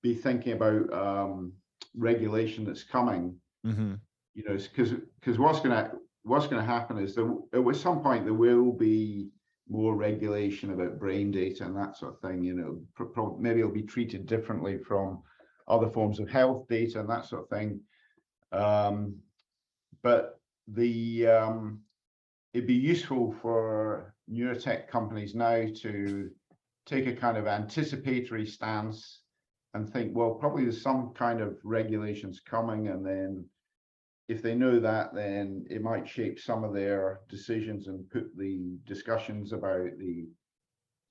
[0.03, 1.53] be thinking about um,
[1.95, 3.35] regulation that's coming.
[3.65, 3.95] Mm-hmm.
[4.35, 8.33] You know, because because what's gonna what's gonna happen is there at some point there
[8.33, 9.29] will be
[9.69, 12.43] more regulation about brain data and that sort of thing.
[12.43, 15.23] You know, maybe it'll be treated differently from
[15.67, 17.80] other forms of health data and that sort of thing.
[18.51, 19.17] Um,
[20.04, 21.82] but the um,
[22.54, 26.30] it'd be useful for neurotech companies now to
[26.86, 29.21] take a kind of anticipatory stance
[29.73, 33.45] and think, well, probably there's some kind of regulations coming, and then
[34.27, 38.77] if they know that, then it might shape some of their decisions and put the
[38.85, 40.27] discussions about the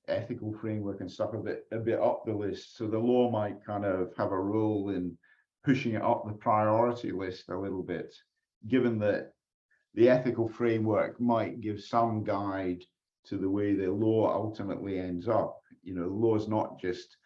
[0.09, 2.77] ethical framework and stuff a bit a bit up the list.
[2.77, 5.17] So the law might kind of have a role in
[5.65, 8.15] pushing it up the priority list a little bit,
[8.69, 9.33] given that
[9.95, 12.83] the ethical framework might give some guide
[13.27, 15.61] to the way the law ultimately ends up.
[15.83, 17.17] You know, law is not just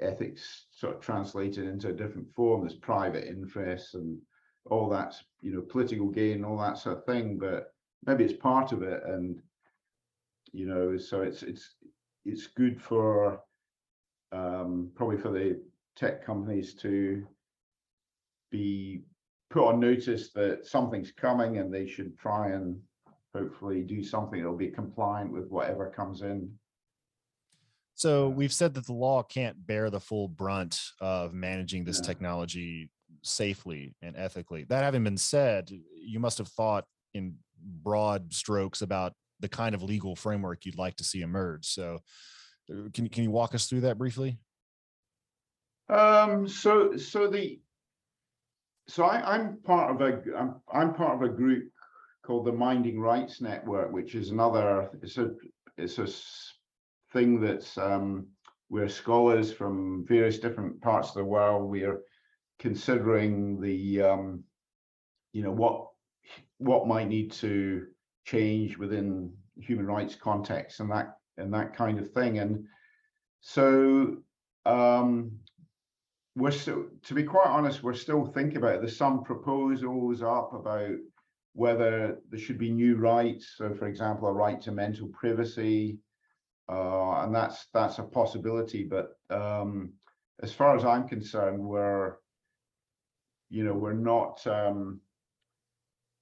[0.00, 2.62] ethics sort of translated into a different form.
[2.62, 4.18] There's private interests and
[4.70, 7.38] all that's you know political gain, all that sort of thing.
[7.38, 7.72] But
[8.06, 9.40] maybe it's part of it, and
[10.52, 11.74] you know, so it's it's
[12.24, 13.40] it's good for
[14.32, 15.60] um, probably for the
[15.96, 17.26] tech companies to
[18.50, 19.02] be
[19.50, 22.80] put on notice that something's coming and they should try and
[23.34, 26.50] hopefully do something that'll be compliant with whatever comes in
[27.94, 32.06] so we've said that the law can't bear the full brunt of managing this yeah.
[32.06, 32.90] technology
[33.24, 34.64] safely and ethically.
[34.64, 36.84] That having been said, you must have thought
[37.14, 37.36] in
[37.82, 41.66] broad strokes about the kind of legal framework you'd like to see emerge.
[41.66, 42.00] So
[42.70, 44.38] uh, can you can you walk us through that briefly?
[45.88, 47.60] Um, so so the
[48.86, 51.70] so I, I'm part of a I'm, I'm part of a group
[52.24, 55.32] called the Minding Rights Network, which is another it's a
[55.76, 56.08] it's a
[57.12, 58.26] thing that's um,
[58.68, 62.00] where scholars from various different parts of the world we are
[62.58, 64.44] considering the um,
[65.32, 65.88] you know what
[66.58, 67.86] what might need to
[68.24, 72.38] change within human rights context and that and that kind of thing.
[72.38, 72.64] And
[73.40, 74.16] so
[74.64, 75.32] um,
[76.36, 78.80] we're still to be quite honest we're still thinking about it.
[78.80, 80.96] There's some proposals up about
[81.52, 83.54] whether there should be new rights.
[83.56, 85.98] So for example a right to mental privacy
[86.68, 88.84] uh, and that's that's a possibility.
[88.84, 89.92] But um,
[90.42, 92.14] as far as I'm concerned, we're
[93.54, 95.00] you know we're not um,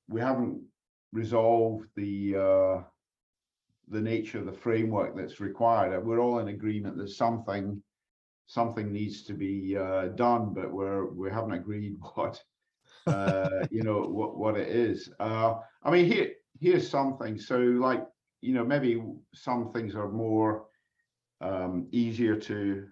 [0.09, 0.61] we haven't
[1.12, 2.83] resolved the uh,
[3.88, 6.05] the nature of the framework that's required.
[6.05, 7.83] We're all in agreement that something
[8.47, 12.38] something needs to be uh, done, but we're we haven't agreed what
[13.07, 15.11] uh, you know what what it is.
[15.18, 17.38] Uh, I mean, here here's something.
[17.38, 18.05] So like
[18.42, 19.03] you know, maybe
[19.35, 20.66] some things are more
[21.40, 22.88] um, easier to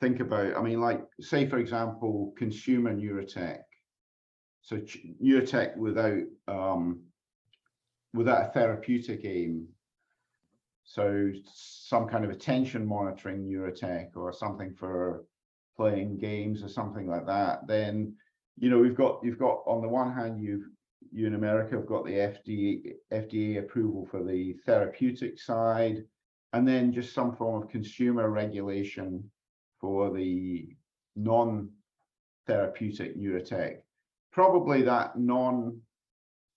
[0.00, 0.56] think about.
[0.56, 3.60] I mean, like say, for example, consumer neurotech.
[4.62, 4.80] So
[5.22, 7.00] neurotech without um,
[8.14, 9.68] without a therapeutic aim.
[10.84, 15.24] So some kind of attention monitoring neurotech or something for
[15.76, 17.66] playing games or something like that.
[17.66, 18.14] Then,
[18.58, 20.68] you know, we've got you've got on the one hand you've
[21.10, 26.04] you in America have got the FDA, FDA approval for the therapeutic side,
[26.52, 29.30] and then just some form of consumer regulation
[29.80, 30.68] for the
[31.16, 33.78] non-therapeutic neurotech.
[34.32, 35.80] Probably that non,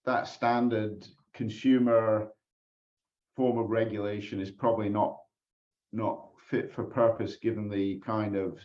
[0.06, 2.28] that standard consumer
[3.36, 5.18] form of regulation is probably not
[5.94, 8.60] not fit for purpose given the kind of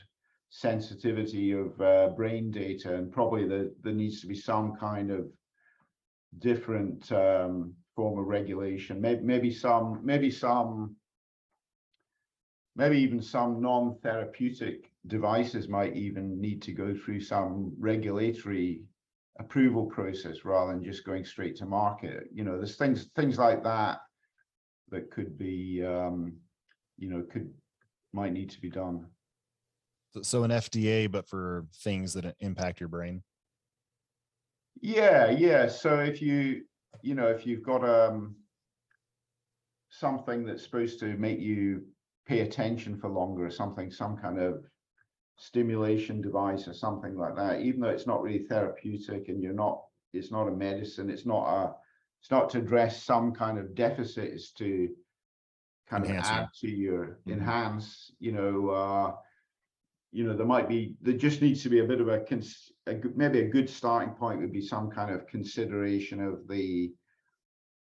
[0.51, 5.27] sensitivity of uh, brain data and probably the, there needs to be some kind of
[6.38, 9.01] different um, form of regulation.
[9.01, 10.97] Maybe, maybe some, maybe some,
[12.77, 18.83] maybe even some non-therapeutic devices might even need to go through some regulatory
[19.39, 22.29] approval process rather than just going straight to market.
[22.33, 24.01] You know, there's things things like that
[24.91, 26.35] that could be, um,
[26.99, 27.53] you know, could
[28.12, 29.07] might need to be done.
[30.22, 33.22] So an FDA, but for things that impact your brain.
[34.81, 35.68] Yeah, yeah.
[35.68, 36.62] So if you,
[37.03, 38.37] you know, if you've got um
[39.91, 41.83] something that's supposed to make you
[42.27, 44.64] pay attention for longer or something, some kind of
[45.37, 49.83] stimulation device or something like that, even though it's not really therapeutic and you're not,
[50.12, 51.74] it's not a medicine, it's not a,
[52.20, 54.89] it's not to address some kind of deficit, it's to
[55.89, 57.33] kind of add to your mm-hmm.
[57.33, 59.12] enhance, you know, uh,
[60.12, 62.24] you know, there might be, there just needs to be a bit of a,
[62.87, 66.93] a maybe a good starting point would be some kind of consideration of the,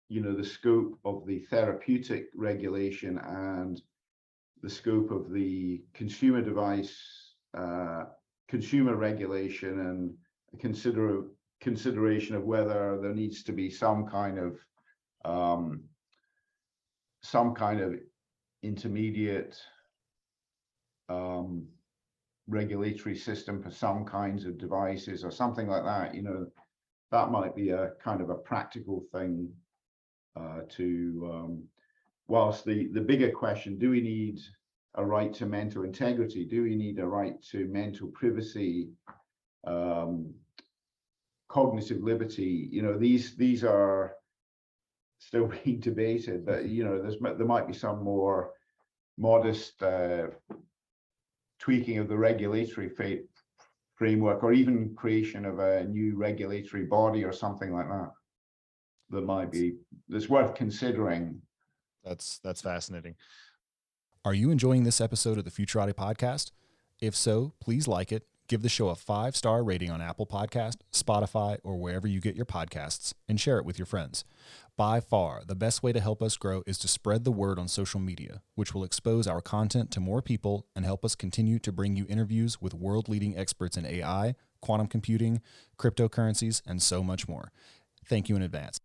[0.08, 3.82] you know, the scope of the therapeutic regulation and
[4.62, 6.96] the scope of the consumer device,
[7.58, 8.04] uh,
[8.48, 10.14] consumer regulation and
[10.60, 11.24] consider
[11.62, 14.58] consideration of whether there needs to be some kind of
[15.24, 15.84] um,
[17.24, 17.94] some kind of
[18.64, 19.56] intermediate
[21.10, 21.68] um,
[22.48, 26.48] regulatory system for some kinds of devices or something like that, you know,
[27.12, 29.52] that might be a kind of a practical thing
[30.36, 31.64] uh, to, um,
[32.32, 34.40] whilst the, the bigger question, do we need
[34.96, 36.46] a right to mental integrity?
[36.46, 38.88] Do we need a right to mental privacy,
[39.68, 40.34] um,
[41.50, 42.70] cognitive liberty?
[42.72, 44.16] You know, these these are
[45.20, 48.54] still being debated, but you know, there's there might be some more
[49.18, 50.28] modest uh,
[51.60, 52.90] tweaking of the regulatory
[53.96, 58.12] framework or even creation of a new regulatory body or something like that
[59.10, 59.76] that might be
[60.08, 61.42] that's worth considering
[62.04, 63.16] that's that's fascinating
[64.24, 66.52] are you enjoying this episode of the futurati podcast
[67.00, 70.78] if so please like it give the show a five star rating on apple podcast
[70.94, 74.26] spotify or wherever you get your podcasts and share it with your friends
[74.82, 77.68] by far, the best way to help us grow is to spread the word on
[77.68, 81.72] social media, which will expose our content to more people and help us continue to
[81.72, 85.40] bring you interviews with world leading experts in AI, quantum computing,
[85.78, 87.52] cryptocurrencies, and so much more.
[88.06, 88.80] Thank you in advance.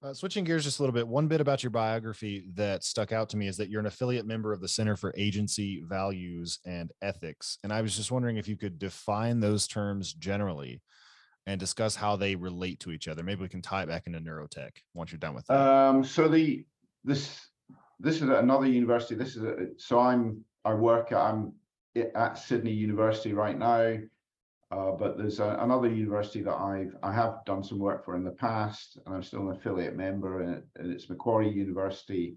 [0.00, 3.28] Uh, switching gears just a little bit, one bit about your biography that stuck out
[3.28, 6.92] to me is that you're an affiliate member of the Center for Agency Values and
[7.02, 7.58] Ethics.
[7.64, 10.80] And I was just wondering if you could define those terms generally
[11.46, 13.24] and discuss how they relate to each other.
[13.24, 15.58] Maybe we can tie it back into neurotech once you're done with that.
[15.58, 16.64] Um, so the
[17.02, 17.40] this
[17.98, 19.16] this is another university.
[19.16, 21.54] This is a, so I'm I work at, I'm
[22.14, 23.98] at Sydney University right now,
[24.70, 28.24] uh, but there's a, another university that I've I have done some work for in
[28.24, 32.36] the past, and I'm still an affiliate member, and, it, and it's Macquarie University.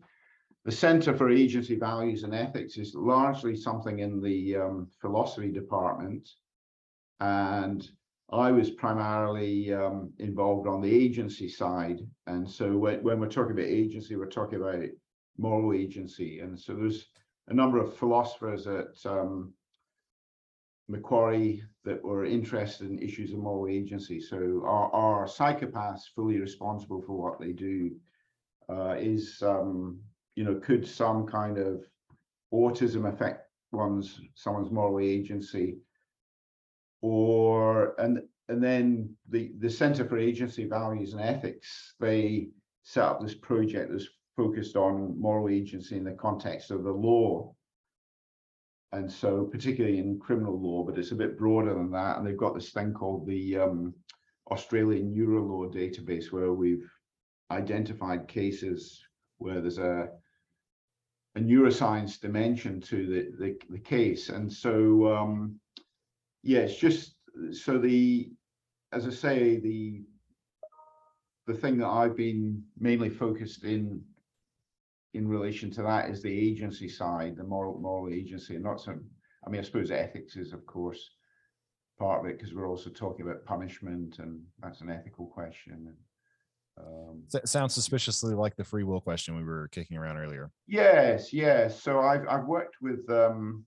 [0.64, 6.30] The Centre for Agency Values and Ethics is largely something in the um, philosophy department,
[7.20, 7.90] and
[8.32, 12.00] I was primarily um, involved on the agency side.
[12.28, 14.86] And so when, when we're talking about agency, we're talking about
[15.38, 16.40] moral agency.
[16.40, 17.08] And so there's
[17.50, 19.54] a number of philosophers at um,
[20.92, 24.20] Macquarie that were interested in issues of moral agency.
[24.20, 27.92] So are, are psychopaths fully responsible for what they do?
[28.70, 30.00] Uh, is, um,
[30.36, 31.84] you know, could some kind of
[32.54, 35.78] autism affect one's someone's moral agency?
[37.02, 42.50] or and and then the the Center for Agency Values and Ethics they
[42.84, 47.54] set up this project that's focused on moral agency in the context of the law.
[48.94, 52.18] And so, particularly in criminal law, but it's a bit broader than that.
[52.18, 53.94] And they've got this thing called the um,
[54.52, 56.90] Australian Neurolaw database, where we've
[57.50, 59.02] identified cases
[59.38, 60.10] where there's a
[61.36, 64.30] a neuroscience dimension to the the, the case.
[64.30, 65.60] And so, um,
[66.44, 67.16] yeah, it's just
[67.52, 68.30] so the,
[68.92, 70.04] as I say, the
[71.48, 74.02] the thing that I've been mainly focused in
[75.14, 79.04] in relation to that is the agency side, the moral moral agency, and not some.
[79.46, 81.12] I mean, I suppose ethics is, of course,
[82.00, 85.96] part of it because we're also talking about punishment, and that's an ethical question.
[86.78, 90.52] And, um, sounds suspiciously like the free will question we were kicking around earlier.
[90.68, 91.82] Yes, yes.
[91.82, 93.66] So I've I've worked with um,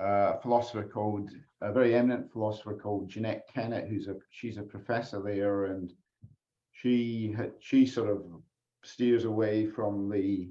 [0.00, 1.30] a philosopher called
[1.60, 5.92] a very eminent philosopher called Jeanette Kennett, who's a she's a professor there, and
[6.72, 8.24] she had, she sort of
[8.82, 10.50] steers away from the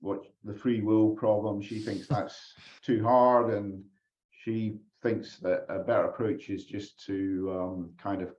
[0.00, 1.60] what the free will problem.
[1.60, 3.82] She thinks that's too hard, and
[4.30, 8.34] she thinks that a better approach is just to um, kind of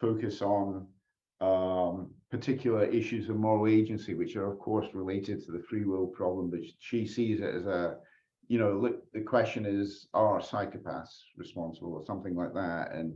[0.00, 0.86] focus on
[1.40, 6.06] um, particular issues of moral agency, which are of course related to the free will
[6.06, 6.50] problem.
[6.50, 7.96] But she sees it as a
[8.48, 13.14] you know, look, the question is, are psychopaths responsible or something like that, and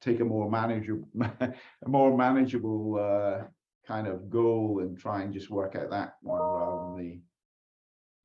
[0.00, 1.06] take a more manageable,
[1.40, 1.52] a
[1.86, 3.44] more manageable uh,
[3.90, 7.20] kind of goal and try and just work out that one rather than the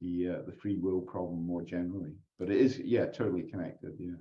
[0.02, 2.14] the uh, the free will problem more generally.
[2.38, 3.94] But it is, yeah, totally connected.
[3.98, 4.12] Yeah.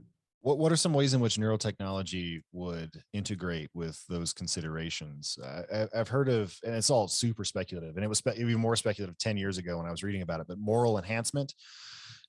[0.40, 5.38] What What are some ways in which neurotechnology would integrate with those considerations?
[5.42, 8.76] Uh, I've heard of, and it's all super speculative, and it was spe- even more
[8.76, 10.46] speculative ten years ago when I was reading about it.
[10.46, 11.52] But moral enhancement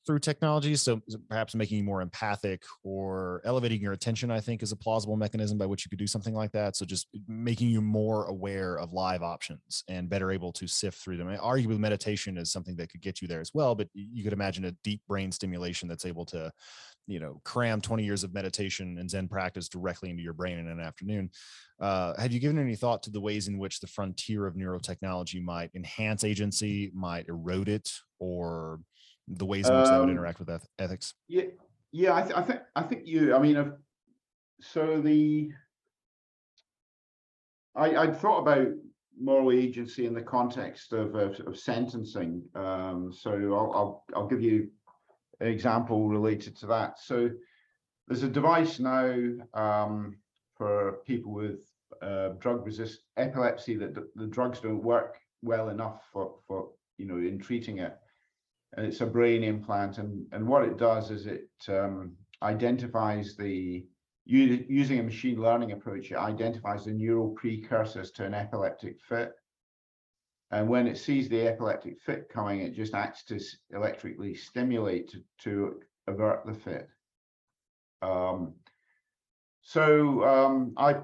[0.06, 0.76] through technology.
[0.76, 5.18] So perhaps making you more empathic or elevating your attention, I think, is a plausible
[5.18, 6.76] mechanism by which you could do something like that.
[6.76, 11.18] So just making you more aware of live options and better able to sift through
[11.18, 11.28] them.
[11.28, 14.66] Arguably, meditation is something that could get you there as well, but you could imagine
[14.66, 16.52] a deep brain stimulation that's able to
[17.08, 20.68] you know cram 20 years of meditation and zen practice directly into your brain in
[20.68, 21.30] an afternoon
[21.80, 25.40] uh, have you given any thought to the ways in which the frontier of neurotechnology
[25.44, 28.80] might enhance agency might erode it or
[29.28, 31.44] the ways in which um, that would interact with eth- ethics yeah
[31.92, 33.74] yeah I, th- I, think i think you i mean
[34.62, 35.52] so the
[37.76, 38.68] I, I'd thought about
[39.20, 42.44] moral agency in the context of, of, of sentencing.
[42.56, 44.70] Um, so I'll, I'll, I'll give you
[45.40, 47.00] an example related to that.
[47.00, 47.30] So
[48.08, 49.14] there's a device now
[49.54, 50.16] um,
[50.58, 51.70] for people with
[52.02, 57.06] uh, drug resist epilepsy that the, the, drugs don't work well enough for, for you
[57.08, 57.98] know in treating it.
[58.76, 63.86] And it's a brain implant, and and what it does is it um, identifies the
[64.26, 66.12] using a machine learning approach.
[66.12, 69.34] It identifies the neural precursors to an epileptic fit
[70.52, 73.40] and when it sees the epileptic fit coming, it just acts to
[73.72, 76.88] electrically stimulate to, to avert the fit.
[78.02, 78.54] Um,
[79.62, 80.98] so um, I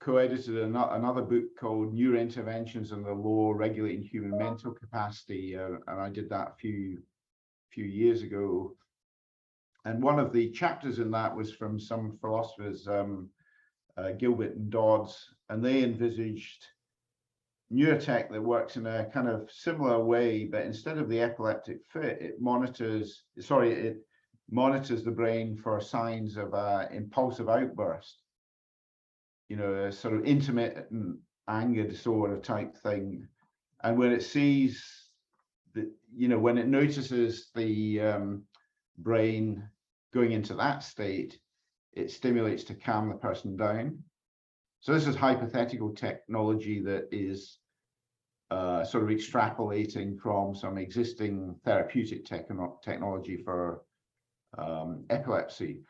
[0.00, 6.08] co-edited another book called Neurointerventions in the Law Regulating Human Mental Capacity, uh, and I
[6.08, 6.98] did that a few
[7.70, 8.74] few years ago.
[9.84, 13.28] And one of the chapters in that was from some philosophers, um,
[13.96, 16.66] uh, Gilbert and Dodds, and they envisaged
[17.72, 22.20] neurotech that works in a kind of similar way, but instead of the epileptic fit,
[22.20, 23.98] it monitors, sorry, it
[24.50, 28.22] monitors the brain for signs of uh, impulsive outburst,
[29.48, 31.18] you know, a sort of intermittent
[31.48, 33.26] anger disorder type thing.
[33.82, 34.84] And when it sees
[35.74, 38.42] that, you know, when it notices the um,
[38.98, 39.68] brain
[40.12, 41.38] going into that state,
[41.92, 43.98] it stimulates to calm the person down.
[44.80, 47.58] So this is hypothetical technology that is
[48.50, 53.82] uh, sort of extrapolating from some existing therapeutic techno technology for
[54.56, 55.80] um, epilepsy.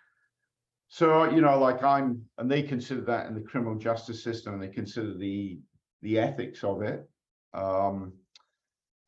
[0.89, 4.63] So, you know, like I'm, and they consider that in the criminal justice system, and
[4.63, 5.61] they consider the
[6.03, 7.09] the ethics of it.
[7.53, 8.15] Um,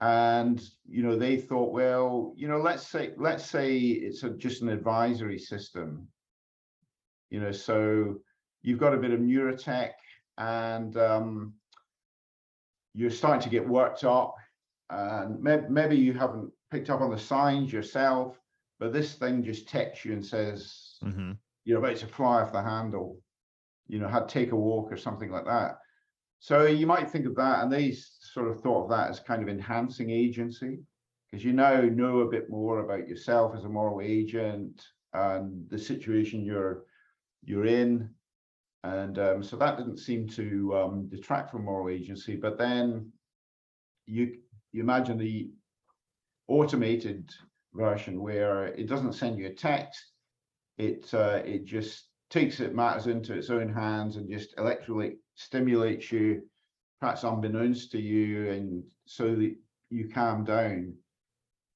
[0.00, 4.62] and you know, they thought, well, you know, let's say let's say it's a, just
[4.62, 6.08] an advisory system.
[7.30, 8.16] You know, so
[8.62, 9.92] you've got a bit of neurotech
[10.38, 11.54] and um,
[12.94, 14.34] you're starting to get worked up
[14.90, 18.38] and may, maybe you haven't picked up on the signs yourself
[18.78, 21.32] but this thing just texts you and says mm-hmm.
[21.70, 23.18] You're about to fly off the handle
[23.88, 25.78] you know had take a walk or something like that
[26.38, 29.42] so you might think of that and they sort of thought of that as kind
[29.42, 30.78] of enhancing agency
[31.30, 35.78] because you now know a bit more about yourself as a moral agent and the
[35.78, 36.84] situation you're
[37.44, 38.10] you're in
[38.84, 42.36] and um, so that didn't seem to um, detract from moral agency.
[42.36, 43.12] But then
[44.06, 44.38] you
[44.72, 45.50] you imagine the
[46.48, 47.30] automated
[47.74, 50.09] version where it doesn't send you a text,
[50.80, 56.10] it uh, it just takes it matters into its own hands and just electrically stimulates
[56.10, 56.42] you,
[57.00, 59.54] perhaps unbeknownst to you, and so that
[59.90, 60.94] you calm down.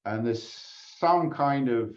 [0.05, 1.95] And there's some kind of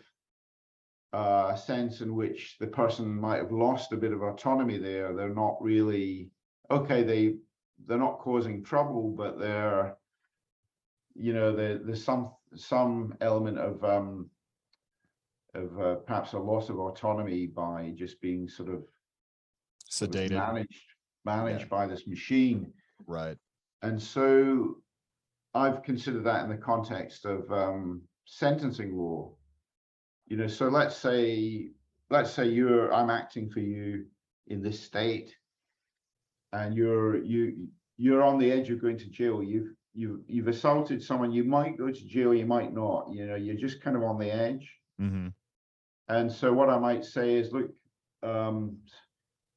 [1.13, 5.15] uh, sense in which the person might have lost a bit of autonomy there.
[5.15, 6.31] They're not really
[6.71, 7.03] okay.
[7.03, 7.37] They
[7.87, 9.97] they're not causing trouble, but they're
[11.15, 14.31] you know there's some some element of um,
[15.59, 18.83] of uh, perhaps a loss of autonomy by just being sort of
[19.91, 20.85] sedated, managed
[21.25, 21.67] managed yeah.
[21.69, 22.73] by this machine.
[23.07, 23.37] Right.
[23.83, 24.77] And so
[25.55, 29.33] I've considered that in the context of um, sentencing law
[30.29, 31.69] you know so let's say
[32.11, 34.05] let's say you're i'm acting for you
[34.49, 35.35] in this state
[36.53, 41.03] and you're you you're on the edge of going to jail you've you've you've assaulted
[41.03, 44.03] someone you might go to jail you might not you know you're just kind of
[44.03, 45.29] on the edge mm-hmm.
[46.09, 47.71] And so what i might say is look
[48.23, 48.77] um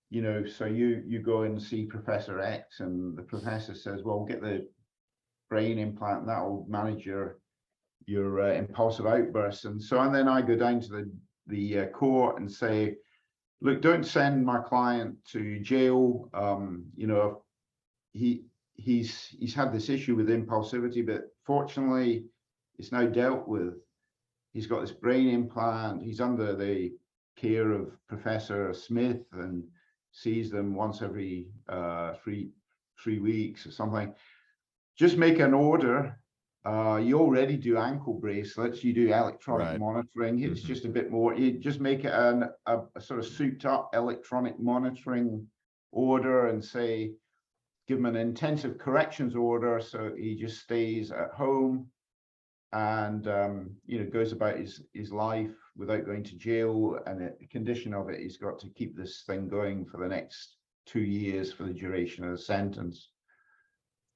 [0.10, 4.26] you know so you you go and see professor x and the professor says well
[4.26, 4.68] get the
[5.50, 7.38] brain implant and that will manage your
[8.06, 9.66] your uh, impulsive outbursts.
[9.66, 11.12] And so, and then I go down to the
[11.48, 12.96] the uh, court and say,
[13.62, 16.30] look, don't send my client to jail.
[16.34, 17.44] Um, you know,
[18.14, 22.26] he he's he's had this issue with impulsivity, but fortunately,
[22.78, 23.74] it's now dealt with.
[24.54, 26.04] He's got this brain implant.
[26.04, 26.94] He's under the
[27.36, 29.64] care of Professor Smith and
[30.12, 32.52] sees them once every uh, three
[33.02, 34.14] three weeks or something.
[34.96, 36.22] Just make an order
[36.64, 39.80] uh, you already do ankle bracelets, you do electronic Right.
[39.80, 40.40] monitoring.
[40.40, 40.66] It's Mhm.
[40.68, 43.90] just a bit more, you just make it an, a, a sort of souped up
[43.96, 45.50] electronic monitoring
[45.92, 47.16] order and say,
[47.88, 51.90] give him an intensive corrections order, so he just stays at home
[52.74, 57.00] and, um, you know, goes about his, his life without going to jail.
[57.06, 60.58] And the condition of it, he's got to keep this thing going for the next
[60.86, 63.10] two years for the duration of the sentence.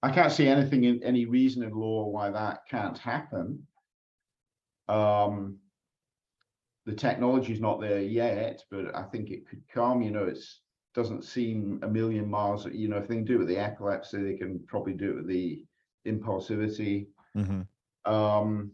[0.04, 3.66] I can't see anything in any reason in law why that can't happen.
[4.88, 5.58] Um,
[6.86, 10.02] the is not there yet, but I think it could come.
[10.02, 10.62] You know, it's
[10.94, 12.66] doesn't seem a million miles.
[12.68, 15.16] You know, if they can do it with the epilepsy, they can probably do it
[15.18, 15.66] with the
[16.06, 17.08] impulsivity.
[17.36, 17.68] Mhm.
[18.06, 18.72] Um,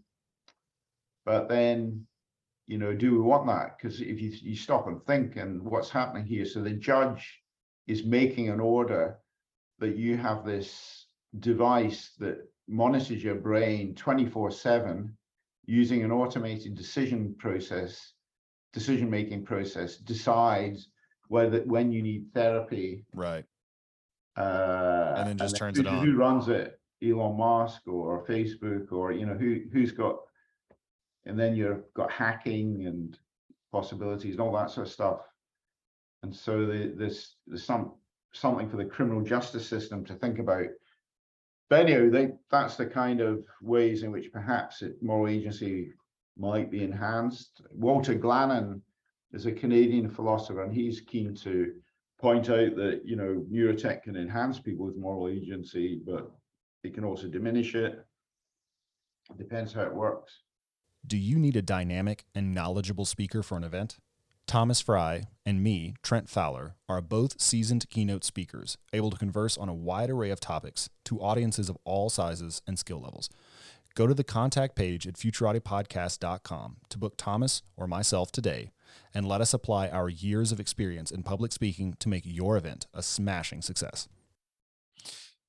[1.25, 2.05] but then,
[2.67, 3.77] you know, do we want that?
[3.77, 7.41] Because if you, you stop and think and what's happening here, so the judge
[7.87, 9.17] is making an order
[9.79, 11.05] that you have this
[11.39, 15.17] device that monitors your brain 24 7
[15.65, 18.13] using an automated decision process,
[18.73, 20.89] decision making process, decides
[21.27, 23.45] whether when you need therapy Right.
[24.37, 26.05] uh, And then just turns who, it on.
[26.05, 26.80] Who runs it?
[27.03, 30.17] Elon Musk or Facebook or you know who who's got,
[31.25, 33.17] and then you've got hacking and
[33.71, 35.19] possibilities and all that sort of stuff.
[36.23, 37.93] And so the, there's there's some
[38.33, 40.67] something for the criminal justice system to think about.
[41.69, 45.93] But anyway, they, that's the kind of ways in which perhaps it, moral agency
[46.37, 47.61] might be enhanced.
[47.71, 48.81] Walter Glannon
[49.31, 51.73] is a Canadian philosopher, and he's keen to
[52.19, 56.31] point out that you know neurotech can enhance people with moral agency, but
[56.83, 58.05] it can also diminish it.
[59.29, 60.39] It depends how it works.
[61.05, 63.97] Do you need a dynamic and knowledgeable speaker for an event?
[64.47, 69.69] Thomas Frey and me, Trent Fowler, are both seasoned keynote speakers, able to converse on
[69.69, 73.29] a wide array of topics to audiences of all sizes and skill levels.
[73.95, 78.71] Go to the contact page at futuratipodcast.com to book Thomas or myself today
[79.13, 82.87] and let us apply our years of experience in public speaking to make your event
[82.93, 84.07] a smashing success.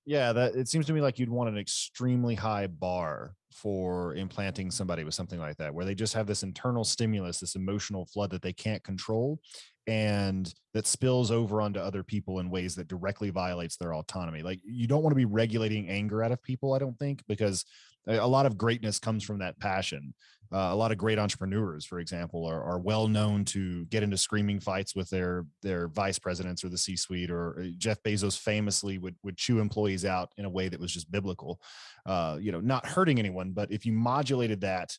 [0.05, 4.70] Yeah, that it seems to me like you'd want an extremely high bar for implanting
[4.70, 8.30] somebody with something like that, where they just have this internal stimulus, this emotional flood
[8.30, 9.38] that they can't control,
[9.86, 14.42] and that spills over onto other people in ways that directly violates their autonomy.
[14.42, 17.64] Like you don't want to be regulating anger out of people, I don't think, because
[18.09, 20.14] a lot of greatness comes from that passion.
[20.53, 24.18] Uh, a lot of great entrepreneurs, for example, are, are well known to get into
[24.18, 27.30] screaming fights with their their vice presidents or the C-suite.
[27.30, 30.92] Or uh, Jeff Bezos famously would would chew employees out in a way that was
[30.92, 31.61] just biblical.
[32.05, 34.96] Uh, you know, not hurting anyone, but if you modulated that,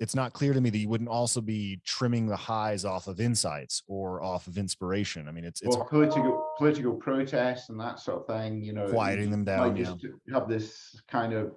[0.00, 3.20] it's not clear to me that you wouldn't also be trimming the highs off of
[3.20, 5.28] insights or off of inspiration.
[5.28, 8.62] I mean, it's it's Or political political protests and that sort of thing.
[8.62, 9.84] You know, Quieting them down, yeah.
[9.84, 11.52] Just have this kind of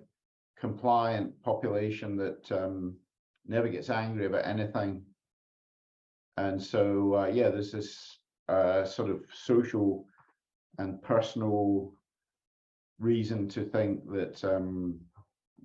[0.60, 2.96] compliant population that um,
[3.50, 5.04] never gets angry about anything.
[6.38, 10.06] And so, uh, yeah, there's this uh, sort of social
[10.78, 11.92] and personal
[13.00, 15.00] reason to think that, um,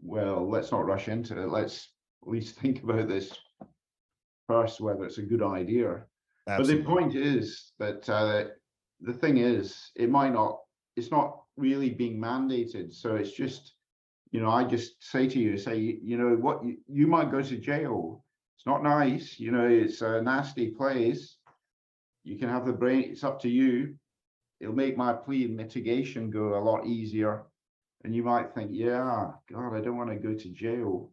[0.03, 1.49] well, let's not rush into it.
[1.49, 1.91] Let's
[2.23, 3.31] at least think about this
[4.49, 6.05] first, whether it's a good idea.
[6.47, 8.45] But the point is that uh,
[9.01, 10.59] the thing is, it might not,
[10.97, 12.93] it's not really being mandated.
[12.93, 13.75] So it's just,
[14.35, 17.41] you know, I just say to you, say, you know, what you, you might go
[17.41, 18.25] to jail.
[18.57, 21.37] It's not nice, you know, it's a nasty place.
[22.25, 23.95] You can have the brain, it's up to you.
[24.59, 27.45] It'll make my plea and mitigation go a lot easier.
[28.03, 31.13] And you might think, yeah, God, I don't want to go to jail.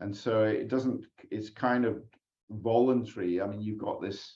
[0.00, 2.02] And so it doesn't, it's kind of
[2.50, 3.40] voluntary.
[3.40, 4.34] I mean, you've got this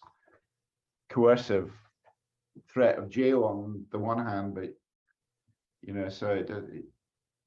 [1.10, 1.72] coercive
[2.72, 4.72] threat of jail on the one hand, but
[5.82, 6.84] you know, so it it,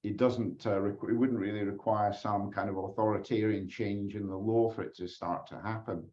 [0.04, 4.36] it doesn't uh, requ- it wouldn't really require some kind of authoritarian change in the
[4.36, 6.04] law for it to start to happen.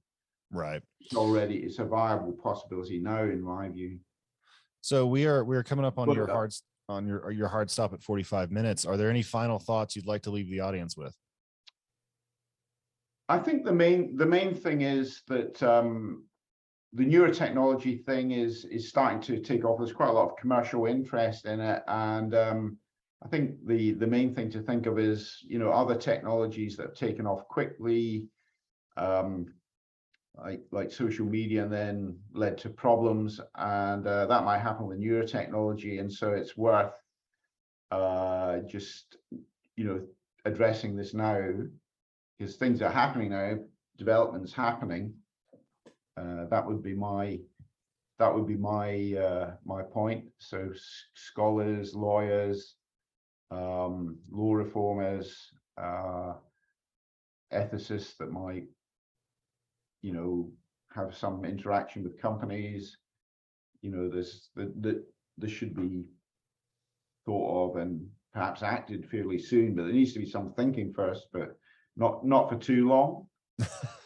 [0.50, 0.82] right.
[1.00, 3.98] It's already it's a viable possibility now, in my view.
[4.82, 6.36] So we are we are coming up on Look your up.
[6.36, 6.52] hard
[6.88, 8.84] on your your hard stop at 45 minutes.
[8.84, 11.14] Are there any final thoughts you'd like to leave the audience with?
[13.30, 16.24] I think the main the main thing is that um,
[16.92, 19.78] the neurotechnology thing is is starting to take off.
[19.78, 22.78] There's quite a lot of commercial interest in it, and um,
[23.24, 26.86] I think the the main thing to think of is you know other technologies that
[26.86, 28.28] have taken off quickly,
[28.96, 29.54] um,
[30.36, 35.00] like like social media, and then led to problems, and uh, that might happen with
[35.00, 36.92] neurotechnology, and so it's worth
[37.90, 39.16] uh, just
[39.76, 40.00] you know
[40.44, 41.40] addressing this now
[42.38, 43.58] because things are happening now,
[43.96, 45.12] development's happening.
[46.16, 47.38] Uh, that would be my,
[48.18, 50.24] that would be my, uh, my point.
[50.38, 50.70] So
[51.14, 52.76] scholars, lawyers,
[53.50, 56.34] um, law reformers, uh,
[57.52, 58.64] ethicists that might,
[60.02, 60.50] you know,
[60.94, 62.96] have some interaction with companies.
[63.82, 65.04] You know, this that
[65.38, 66.04] this should be
[67.24, 71.28] thought of and perhaps acted fairly soon, but there needs to be some thinking first,
[71.32, 71.56] but
[71.96, 73.26] not not for too long.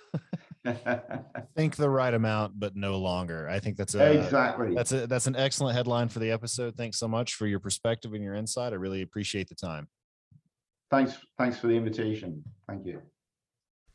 [1.56, 3.48] think the right amount, but no longer.
[3.48, 6.76] I think that's a, exactly that's a that's an excellent headline for the episode.
[6.76, 8.72] Thanks so much for your perspective and your insight.
[8.72, 9.88] I really appreciate the time.
[10.90, 12.44] Thanks, thanks for the invitation.
[12.68, 13.00] Thank you.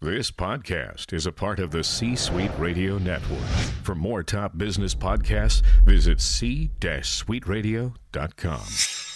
[0.02, 3.48] This podcast is a part of the C Suite Radio Network.
[3.84, 9.07] For more top business podcasts, visit c-suiteradio.com.